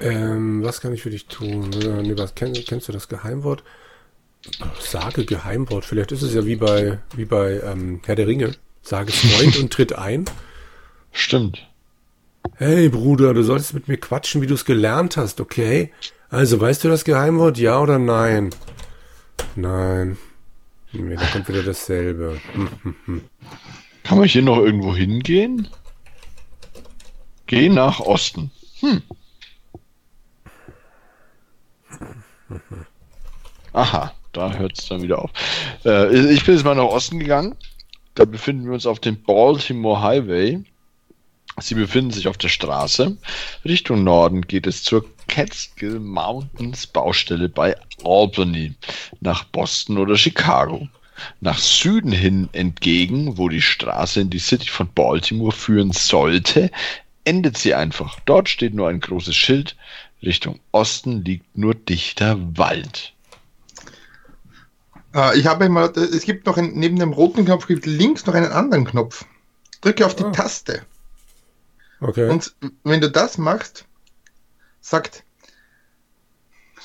Ähm, 0.00 0.62
was 0.62 0.80
kann 0.80 0.92
ich 0.92 1.02
für 1.02 1.10
dich 1.10 1.26
tun? 1.26 1.72
Äh, 1.72 2.02
nee, 2.02 2.16
was, 2.16 2.34
kenn, 2.34 2.52
kennst 2.52 2.88
du 2.88 2.92
das 2.92 3.08
Geheimwort? 3.08 3.64
Sage 4.80 5.24
Geheimwort. 5.24 5.84
Vielleicht 5.84 6.12
ist 6.12 6.22
es 6.22 6.34
ja 6.34 6.46
wie 6.46 6.56
bei, 6.56 6.98
wie 7.14 7.24
bei 7.24 7.60
ähm, 7.60 8.00
Herr 8.06 8.14
der 8.14 8.26
Ringe. 8.26 8.54
Sage 8.82 9.12
Freund 9.12 9.56
und 9.60 9.72
tritt 9.72 9.92
ein. 9.92 10.24
Stimmt. 11.12 11.66
Hey 12.56 12.88
Bruder, 12.88 13.34
du 13.34 13.42
solltest 13.42 13.74
mit 13.74 13.88
mir 13.88 13.98
quatschen, 13.98 14.40
wie 14.40 14.46
du 14.46 14.54
es 14.54 14.64
gelernt 14.64 15.16
hast, 15.16 15.40
okay? 15.40 15.92
Also, 16.30 16.60
weißt 16.60 16.84
du 16.84 16.88
das 16.88 17.04
Geheimwort? 17.04 17.58
Ja 17.58 17.80
oder 17.80 17.98
nein? 17.98 18.50
Nein. 19.56 20.16
Nee, 20.92 21.16
da 21.16 21.26
kommt 21.26 21.48
wieder 21.48 21.62
dasselbe. 21.62 22.40
Hm, 22.52 22.68
hm, 22.82 22.94
hm. 23.04 23.20
Kann 24.08 24.16
man 24.16 24.26
hier 24.26 24.40
noch 24.40 24.56
irgendwo 24.56 24.96
hingehen? 24.96 25.68
Geh 27.46 27.68
nach 27.68 28.00
Osten. 28.00 28.50
Hm. 28.80 29.02
Aha, 33.74 34.14
da 34.32 34.52
hört 34.54 34.78
es 34.78 34.88
dann 34.88 35.02
wieder 35.02 35.18
auf. 35.18 35.30
Äh, 35.84 36.32
ich 36.32 36.42
bin 36.46 36.54
jetzt 36.54 36.64
mal 36.64 36.74
nach 36.74 36.84
Osten 36.84 37.18
gegangen. 37.18 37.54
Da 38.14 38.24
befinden 38.24 38.64
wir 38.64 38.72
uns 38.72 38.86
auf 38.86 38.98
dem 38.98 39.22
Baltimore 39.22 40.00
Highway. 40.00 40.64
Sie 41.60 41.74
befinden 41.74 42.10
sich 42.10 42.28
auf 42.28 42.38
der 42.38 42.48
Straße. 42.48 43.18
Richtung 43.66 44.04
Norden 44.04 44.40
geht 44.40 44.66
es 44.66 44.84
zur 44.84 45.04
Catskill 45.26 46.00
Mountains 46.00 46.86
Baustelle 46.86 47.50
bei 47.50 47.76
Albany 48.02 48.72
nach 49.20 49.44
Boston 49.44 49.98
oder 49.98 50.16
Chicago. 50.16 50.88
Nach 51.40 51.58
Süden 51.58 52.12
hin 52.12 52.48
entgegen, 52.52 53.38
wo 53.38 53.48
die 53.48 53.62
Straße 53.62 54.20
in 54.20 54.30
die 54.30 54.38
City 54.38 54.68
von 54.68 54.88
Baltimore 54.92 55.52
führen 55.52 55.92
sollte, 55.92 56.70
endet 57.24 57.58
sie 57.58 57.74
einfach. 57.74 58.18
Dort 58.24 58.48
steht 58.48 58.74
nur 58.74 58.88
ein 58.88 59.00
großes 59.00 59.36
Schild. 59.36 59.76
Richtung 60.22 60.58
Osten 60.72 61.24
liegt 61.24 61.56
nur 61.56 61.74
dichter 61.74 62.38
Wald. 62.56 63.12
Äh, 65.14 65.38
ich 65.38 65.46
habe 65.46 65.68
mal, 65.68 65.90
es 65.96 66.22
gibt 66.22 66.46
noch 66.46 66.56
einen, 66.56 66.78
neben 66.78 66.98
dem 66.98 67.12
roten 67.12 67.44
Knopf 67.44 67.66
gibt 67.66 67.86
links 67.86 68.26
noch 68.26 68.34
einen 68.34 68.52
anderen 68.52 68.84
Knopf. 68.84 69.24
Drücke 69.80 70.06
auf 70.06 70.16
die 70.16 70.24
Ah. 70.24 70.32
Taste. 70.32 70.82
Okay. 72.00 72.28
Und 72.28 72.54
wenn 72.84 73.00
du 73.00 73.10
das 73.10 73.38
machst, 73.38 73.84
sagt, 74.80 75.24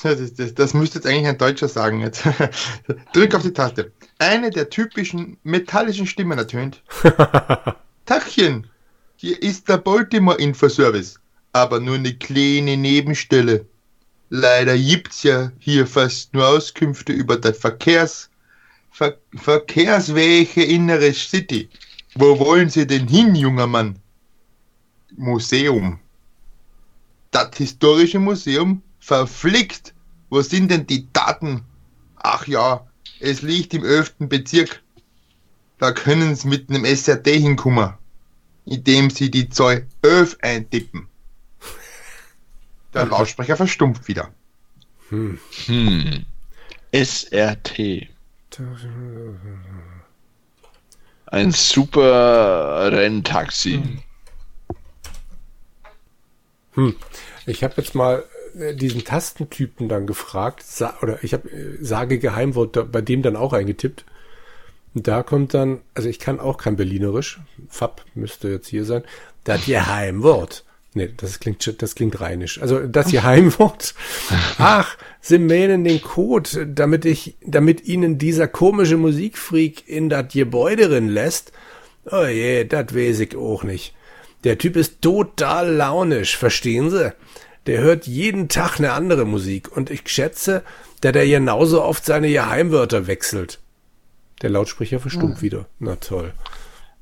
das, 0.04 0.34
das, 0.34 0.54
das 0.54 0.74
müsste 0.74 1.00
jetzt 1.00 1.08
eigentlich 1.08 1.28
ein 1.28 1.38
Deutscher 1.38 1.68
sagen 1.68 2.02
jetzt. 2.02 2.24
Drück 3.14 3.34
auf 3.36 3.42
die 3.42 3.54
Taste. 3.54 3.92
Eine 4.20 4.50
der 4.50 4.70
typischen 4.70 5.38
metallischen 5.44 6.08
Stimmen 6.08 6.38
ertönt. 6.38 6.84
Tachchen, 8.06 8.68
hier 9.16 9.42
ist 9.42 9.70
der 9.70 9.78
Baltimore 9.78 10.38
Infoservice, 10.38 11.20
aber 11.54 11.80
nur 11.80 11.96
eine 11.96 12.14
kleine 12.14 12.78
Nebenstelle. 12.78 13.66
Leider 14.30 14.78
gibt's 14.78 15.24
ja 15.24 15.52
hier 15.60 15.88
fast 15.88 16.34
nur 16.34 16.48
Auskünfte 16.48 17.14
über 17.14 17.38
die 17.38 17.54
Verkehrs, 17.54 18.30
Ver, 18.92 19.18
Verkehrswege 19.36 20.64
innere 20.64 21.14
City. 21.14 21.70
Wo 22.16 22.38
wollen 22.40 22.70
Sie 22.70 22.86
denn 22.86 23.08
hin, 23.08 23.34
junger 23.34 23.66
Mann? 23.66 23.98
Museum. 25.16 26.00
Das 27.32 27.58
historische 27.58 28.20
Museum? 28.20 28.84
Verflickt! 29.00 29.93
Wo 30.34 30.42
sind 30.42 30.72
denn 30.72 30.88
die 30.88 31.14
Daten? 31.14 31.64
Ach 32.16 32.48
ja, 32.48 32.88
es 33.20 33.44
liegt 33.44 33.76
im 33.76 33.86
11. 33.86 34.16
Bezirk. 34.18 34.82
Da 35.78 35.92
können 35.92 36.36
Sie 36.36 36.48
mit 36.48 36.72
einem 36.72 36.86
SRT 36.86 37.28
hinkommen, 37.28 37.94
indem 38.66 39.12
Sie 39.12 39.30
die 39.30 39.48
Zahl 39.50 39.86
11 40.02 40.38
eintippen. 40.42 41.08
Der 42.96 43.06
Lautsprecher 43.06 43.58
verstumpft 43.58 44.08
wieder. 44.08 44.34
Hm. 45.10 45.38
SRT. 46.92 48.08
Ein 51.28 51.52
super 51.52 52.92
Renntaxi. 52.92 54.02
Hm. 56.72 56.96
Ich 57.46 57.64
habe 57.64 57.76
jetzt 57.78 57.94
mal 57.94 58.26
diesen 58.54 59.04
Tastentypen 59.04 59.90
dann 59.90 60.08
gefragt, 60.08 60.64
sa 60.64 60.96
oder 61.02 61.24
ich 61.24 61.34
habe 61.34 61.50
äh, 61.50 61.78
sage 61.82 62.20
Geheimwort 62.20 62.76
da, 62.76 62.84
bei 62.84 63.02
dem 63.02 63.22
dann 63.22 63.36
auch 63.36 63.54
eingetippt. 63.54 64.06
Und 64.94 65.08
da 65.08 65.24
kommt 65.24 65.54
dann, 65.54 65.82
also 65.96 66.08
ich 66.08 66.20
kann 66.20 66.40
auch 66.40 66.58
kein 66.58 66.76
Berlinerisch, 66.76 67.40
Fab 67.68 68.06
müsste 68.14 68.50
jetzt 68.50 68.68
hier 68.68 68.86
sein, 68.86 69.04
das 69.44 69.66
Geheimwort. 69.66 70.64
Nee, 70.96 71.10
das 71.18 71.40
klingt, 71.40 71.82
das 71.82 71.96
klingt 71.96 72.22
rheinisch. 72.22 72.62
Also 72.62 72.86
das 72.86 73.10
Geheimwort. 73.12 73.96
Ach, 74.60 74.96
Sie 75.22 75.40
meinen 75.40 75.84
den 75.84 76.02
Code, 76.02 76.68
damit 76.68 77.06
ich, 77.06 77.36
damit 77.44 77.86
Ihnen 77.86 78.20
dieser 78.20 78.48
komische 78.48 78.98
Musikfreak 78.98 79.88
in 79.88 80.10
das 80.10 80.32
Gebäude 80.32 80.90
drin 80.90 81.10
lässt? 81.10 81.52
Oh 82.06 82.26
je, 82.26 82.66
das 82.66 82.94
weiß 82.94 83.22
ich 83.22 83.36
auch 83.36 83.64
nicht. 83.64 83.96
Der 84.44 84.58
Typ 84.60 84.76
ist 84.76 85.02
total 85.02 85.72
launisch, 85.72 86.38
verstehen 86.38 86.92
Sie? 86.92 87.14
Der 87.66 87.82
hört 87.82 88.08
jeden 88.08 88.50
Tag 88.50 88.80
eine 88.80 88.92
andere 88.92 89.26
Musik 89.26 89.72
und 89.76 89.90
ich 89.90 90.02
schätze, 90.06 90.64
dass 91.02 91.16
er 91.16 91.26
genauso 91.26 91.82
oft 91.82 92.06
seine 92.06 92.30
Geheimwörter 92.30 93.08
wechselt. 93.08 93.60
Der 94.42 94.50
Lautsprecher 94.50 95.00
verstummt 95.00 95.36
hm. 95.36 95.42
wieder. 95.42 95.66
Na 95.80 95.96
toll. 95.96 96.34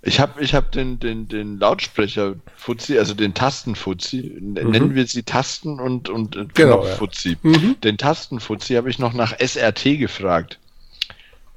Ich 0.04 0.20
habe 0.20 0.42
ich 0.42 0.56
hab 0.56 0.72
den, 0.72 1.00
den, 1.00 1.28
den 1.28 1.60
Lautsprecher 1.60 2.36
Fuzzi, 2.56 2.98
also 2.98 3.14
den 3.14 3.36
Tastenfuzzi, 3.36 4.36
mhm. 4.40 4.54
nennen 4.54 4.96
wir 4.96 5.06
sie 5.06 5.22
Tasten 5.22 5.80
und, 5.80 6.10
und 6.10 6.56
genau, 6.56 6.80
Knopffuzzi. 6.82 7.38
Ja. 7.44 7.50
Mhm. 7.50 7.76
Den 7.84 7.98
Tastenfuzzi 7.98 8.74
habe 8.74 8.90
ich 8.90 8.98
noch 8.98 9.14
nach 9.14 9.38
SRT 9.40 10.00
gefragt. 10.00 10.60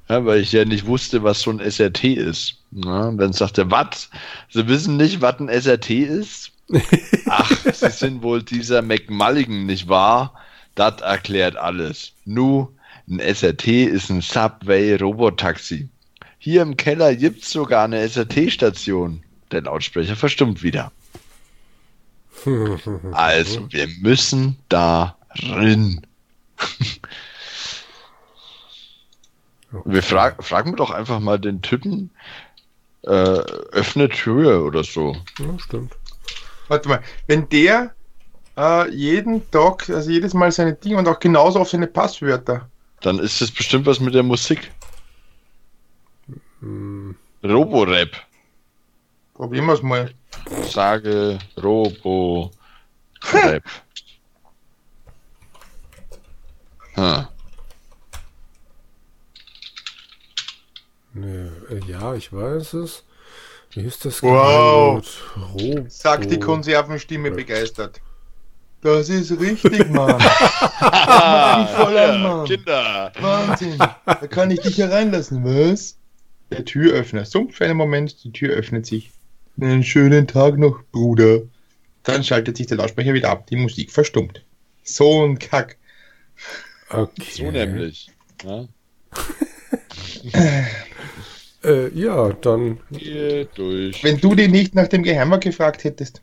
Ja, 0.07 0.23
weil 0.25 0.41
ich 0.41 0.51
ja 0.51 0.63
nicht 0.65 0.85
wusste, 0.85 1.23
was 1.23 1.41
so 1.41 1.49
ein 1.49 1.59
SRT 1.59 2.03
ist. 2.03 2.57
Ja, 2.71 3.07
und 3.07 3.17
dann 3.17 3.33
sagt 3.33 3.57
er, 3.57 3.71
was? 3.71 4.11
Sie 4.49 4.67
wissen 4.67 4.97
nicht, 4.97 5.21
was 5.21 5.39
ein 5.39 5.49
SRT 5.49 5.89
ist? 5.89 6.51
Ach, 7.37 7.73
Sie 7.73 7.89
sind 7.89 8.21
wohl 8.21 8.43
dieser 8.43 8.81
McMulligan, 8.81 9.65
nicht 9.65 9.89
wahr? 9.89 10.33
Das 10.75 11.01
erklärt 11.01 11.57
alles. 11.57 12.13
Nu, 12.25 12.69
ein 13.09 13.19
SRT 13.19 13.67
ist 13.67 14.09
ein 14.09 14.21
Subway-Robotaxi. 14.21 15.89
Hier 16.39 16.61
im 16.61 16.77
Keller 16.77 17.15
gibt's 17.15 17.49
sogar 17.49 17.85
eine 17.85 18.07
SRT-Station. 18.07 19.23
Der 19.51 19.61
Lautsprecher 19.61 20.15
verstummt 20.15 20.63
wieder. 20.63 20.91
also, 23.11 23.71
wir 23.71 23.87
müssen 24.01 24.57
da 24.69 25.15
rein. 25.29 26.05
Wir 29.83 30.03
fragen, 30.03 30.41
fragen 30.41 30.71
wir 30.71 30.77
doch 30.77 30.91
einfach 30.91 31.19
mal 31.19 31.37
den 31.37 31.61
Typen, 31.61 32.11
äh, 33.03 33.09
öffne 33.09 34.09
Tür 34.09 34.63
oder 34.65 34.83
so. 34.83 35.17
Ja, 35.39 35.59
stimmt. 35.59 35.95
Warte 36.67 36.89
mal, 36.89 37.01
wenn 37.27 37.47
der 37.49 37.93
äh, 38.57 38.89
jeden 38.89 39.49
Tag, 39.51 39.89
also 39.89 40.09
jedes 40.09 40.33
Mal 40.33 40.51
seine 40.51 40.73
Dinge 40.73 40.97
und 40.97 41.07
auch 41.07 41.19
genauso 41.19 41.59
auf 41.59 41.69
seine 41.69 41.87
Passwörter. 41.87 42.69
Dann 43.01 43.19
ist 43.19 43.41
es 43.41 43.51
bestimmt 43.51 43.85
was 43.85 43.99
mit 43.99 44.13
der 44.13 44.23
Musik. 44.23 44.71
Hm. 46.61 47.15
Roborap. 47.43 48.09
Probieren 49.33 49.65
wir 49.65 49.73
es 49.73 49.81
mal. 49.81 50.13
Sage 50.67 51.39
Robo-Rap. 51.61 52.43
hm. 56.95 57.27
Ja, 61.87 62.15
ich 62.15 62.31
weiß 62.31 62.73
es. 62.73 63.03
Ist 63.75 64.05
das? 64.05 64.23
Wow! 64.23 65.03
Sagt 65.87 66.31
die 66.31 66.39
Konservenstimme 66.39 67.31
begeistert. 67.31 68.01
Das 68.81 69.09
ist 69.09 69.39
richtig, 69.39 69.89
Mann. 69.89 70.19
voll 70.19 71.97
an, 71.97 72.23
Mann. 72.23 72.45
Kinder. 72.45 73.11
Wahnsinn. 73.19 73.77
Da 73.77 74.27
kann 74.27 74.51
ich 74.51 74.61
dich 74.61 74.77
hereinlassen, 74.77 75.43
was? 75.43 75.97
Der 76.51 76.63
Türöffner 76.63 77.25
sumpft 77.25 77.57
für 77.57 77.65
einen 77.65 77.77
Moment, 77.77 78.23
die 78.23 78.31
Tür 78.31 78.53
öffnet 78.53 78.85
sich. 78.85 79.11
Einen 79.59 79.83
schönen 79.83 80.27
Tag 80.27 80.57
noch, 80.57 80.83
Bruder. 80.91 81.41
Dann 82.03 82.23
schaltet 82.23 82.57
sich 82.57 82.67
der 82.67 82.77
Lautsprecher 82.77 83.13
wieder 83.13 83.31
ab, 83.31 83.47
die 83.47 83.55
Musik 83.55 83.91
verstummt. 83.91 84.43
So 84.83 85.25
ein 85.25 85.39
Kack. 85.39 85.77
Okay. 86.89 87.23
So 87.31 87.49
nämlich. 87.49 88.11
Ja? 88.43 88.67
äh, 91.65 91.89
ja, 91.93 92.33
dann. 92.33 92.79
Geh 92.91 93.47
durch. 93.55 94.03
Wenn 94.03 94.19
du 94.19 94.35
dich 94.35 94.49
nicht 94.49 94.75
nach 94.75 94.87
dem 94.87 95.03
Geheimer 95.03 95.39
gefragt 95.39 95.83
hättest. 95.83 96.21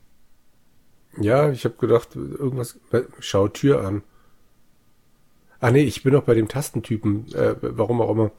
Ja, 1.19 1.51
ich 1.51 1.65
habe 1.65 1.75
gedacht, 1.77 2.15
irgendwas. 2.15 2.79
Schau 3.19 3.47
Tür 3.47 3.85
an. 3.85 4.03
Ah 5.59 5.71
nee, 5.71 5.83
ich 5.83 6.03
bin 6.03 6.13
noch 6.13 6.23
bei 6.23 6.33
dem 6.33 6.47
Tastentypen, 6.47 7.33
äh, 7.33 7.55
warum 7.61 8.01
auch 8.01 8.11
immer. 8.11 8.31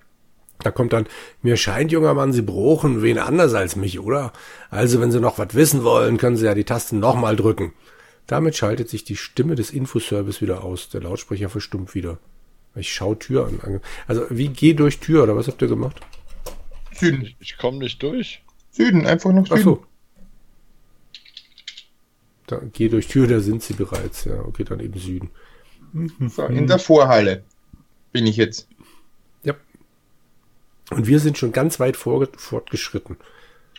Da 0.59 0.71
kommt 0.71 0.93
dann, 0.93 1.07
mir 1.43 1.57
scheint, 1.57 1.90
junger 1.90 2.14
Mann, 2.14 2.33
Sie 2.33 2.43
brochen 2.43 3.03
wen 3.03 3.19
anders 3.19 3.55
als 3.55 3.77
mich, 3.77 3.99
oder? 3.99 4.33
Also, 4.71 5.01
wenn 5.01 5.11
Sie 5.11 5.21
noch 5.21 5.38
was 5.38 5.55
wissen 5.55 5.85
wollen, 5.85 6.17
können 6.17 6.37
Sie 6.37 6.47
ja 6.47 6.55
die 6.55 6.64
Tasten 6.64 7.01
nochmal 7.01 7.37
drücken. 7.37 7.73
Damit 8.27 8.57
schaltet 8.57 8.88
sich 8.88 9.05
die 9.05 9.17
Stimme 9.17 9.55
des 9.55 9.71
Infoservice 9.71 10.40
wieder 10.40 10.64
aus. 10.64 10.88
Der 10.88 11.03
Lautsprecher 11.03 11.49
verstummt 11.49 11.95
wieder. 11.95 12.19
Ich 12.75 12.93
schau 12.93 13.14
Tür 13.14 13.47
an. 13.47 13.81
Also, 14.07 14.27
wie 14.31 14.49
geh 14.49 14.75
durch 14.75 15.01
Tür, 15.01 15.25
oder 15.25 15.37
was 15.37 15.49
habt 15.49 15.62
ihr 15.62 15.69
gemacht? 15.69 16.01
Süden. 16.95 17.35
Ich 17.41 17.57
komme 17.57 17.79
nicht 17.79 18.03
durch. 18.03 18.43
Süden, 18.71 19.07
einfach 19.07 19.33
nach 19.33 19.47
Süden. 19.47 19.59
Ach 19.59 19.65
so. 19.65 19.85
Da, 22.47 22.61
geh 22.73 22.89
durch 22.89 23.09
Tür, 23.09 23.27
da 23.27 23.41
sind 23.41 23.63
sie 23.63 23.75
bereits. 23.75 24.25
Ja, 24.25 24.41
okay, 24.41 24.65
dann 24.65 24.81
eben 24.81 24.99
Süden. 24.99 25.31
So, 26.29 26.45
in 26.47 26.67
der 26.67 26.79
Vorhalle 26.79 27.45
bin 28.13 28.27
ich 28.27 28.37
jetzt. 28.37 28.69
Und 30.91 31.07
wir 31.07 31.19
sind 31.19 31.39
schon 31.39 31.53
ganz 31.53 31.81
weit 31.81 31.97
vor, 31.97 32.27
fortgeschritten. 32.37 33.17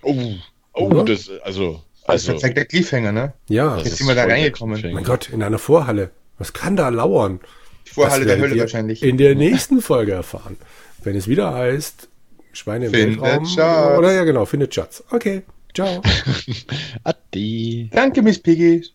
Oh, 0.02 0.34
oh, 0.74 0.86
Oder? 0.86 1.06
das, 1.06 1.30
also. 1.44 1.82
Also, 2.08 2.34
das 2.34 2.42
zeigt 2.42 2.58
der 2.58 2.66
Cliffhanger, 2.66 3.12
ne? 3.12 3.34
Ja. 3.48 3.78
Jetzt 3.78 3.98
sind 3.98 4.08
wir 4.08 4.16
da 4.16 4.26
reingekommen. 4.26 4.82
Mein 4.94 5.04
Gott, 5.04 5.30
in 5.30 5.42
einer 5.42 5.58
Vorhalle. 5.58 6.12
Was 6.38 6.54
kann 6.54 6.76
da 6.76 6.90
lauern? 6.90 7.40
Die 7.88 7.92
Vorhalle 7.92 8.26
der 8.26 8.38
Hölle 8.38 8.60
wahrscheinlich. 8.60 9.02
In 9.02 9.18
der 9.18 9.34
nächsten 9.36 9.82
Folge 9.82 10.12
erfahren. 10.12 10.58
Wenn 11.04 11.16
es 11.16 11.28
wieder 11.28 11.54
heißt, 11.54 12.10
Schweine 12.56 12.86
im 12.86 12.92
findet 12.92 13.22
Weltraum. 13.22 13.46
Schatz. 13.46 13.98
Oder 13.98 14.14
ja, 14.14 14.24
genau, 14.24 14.46
findet 14.46 14.74
Schatz. 14.74 15.04
Okay, 15.12 15.44
ciao. 15.74 16.02
Adi. 17.04 17.90
Danke, 17.92 18.22
Miss 18.22 18.40
Piggy. 18.40 18.86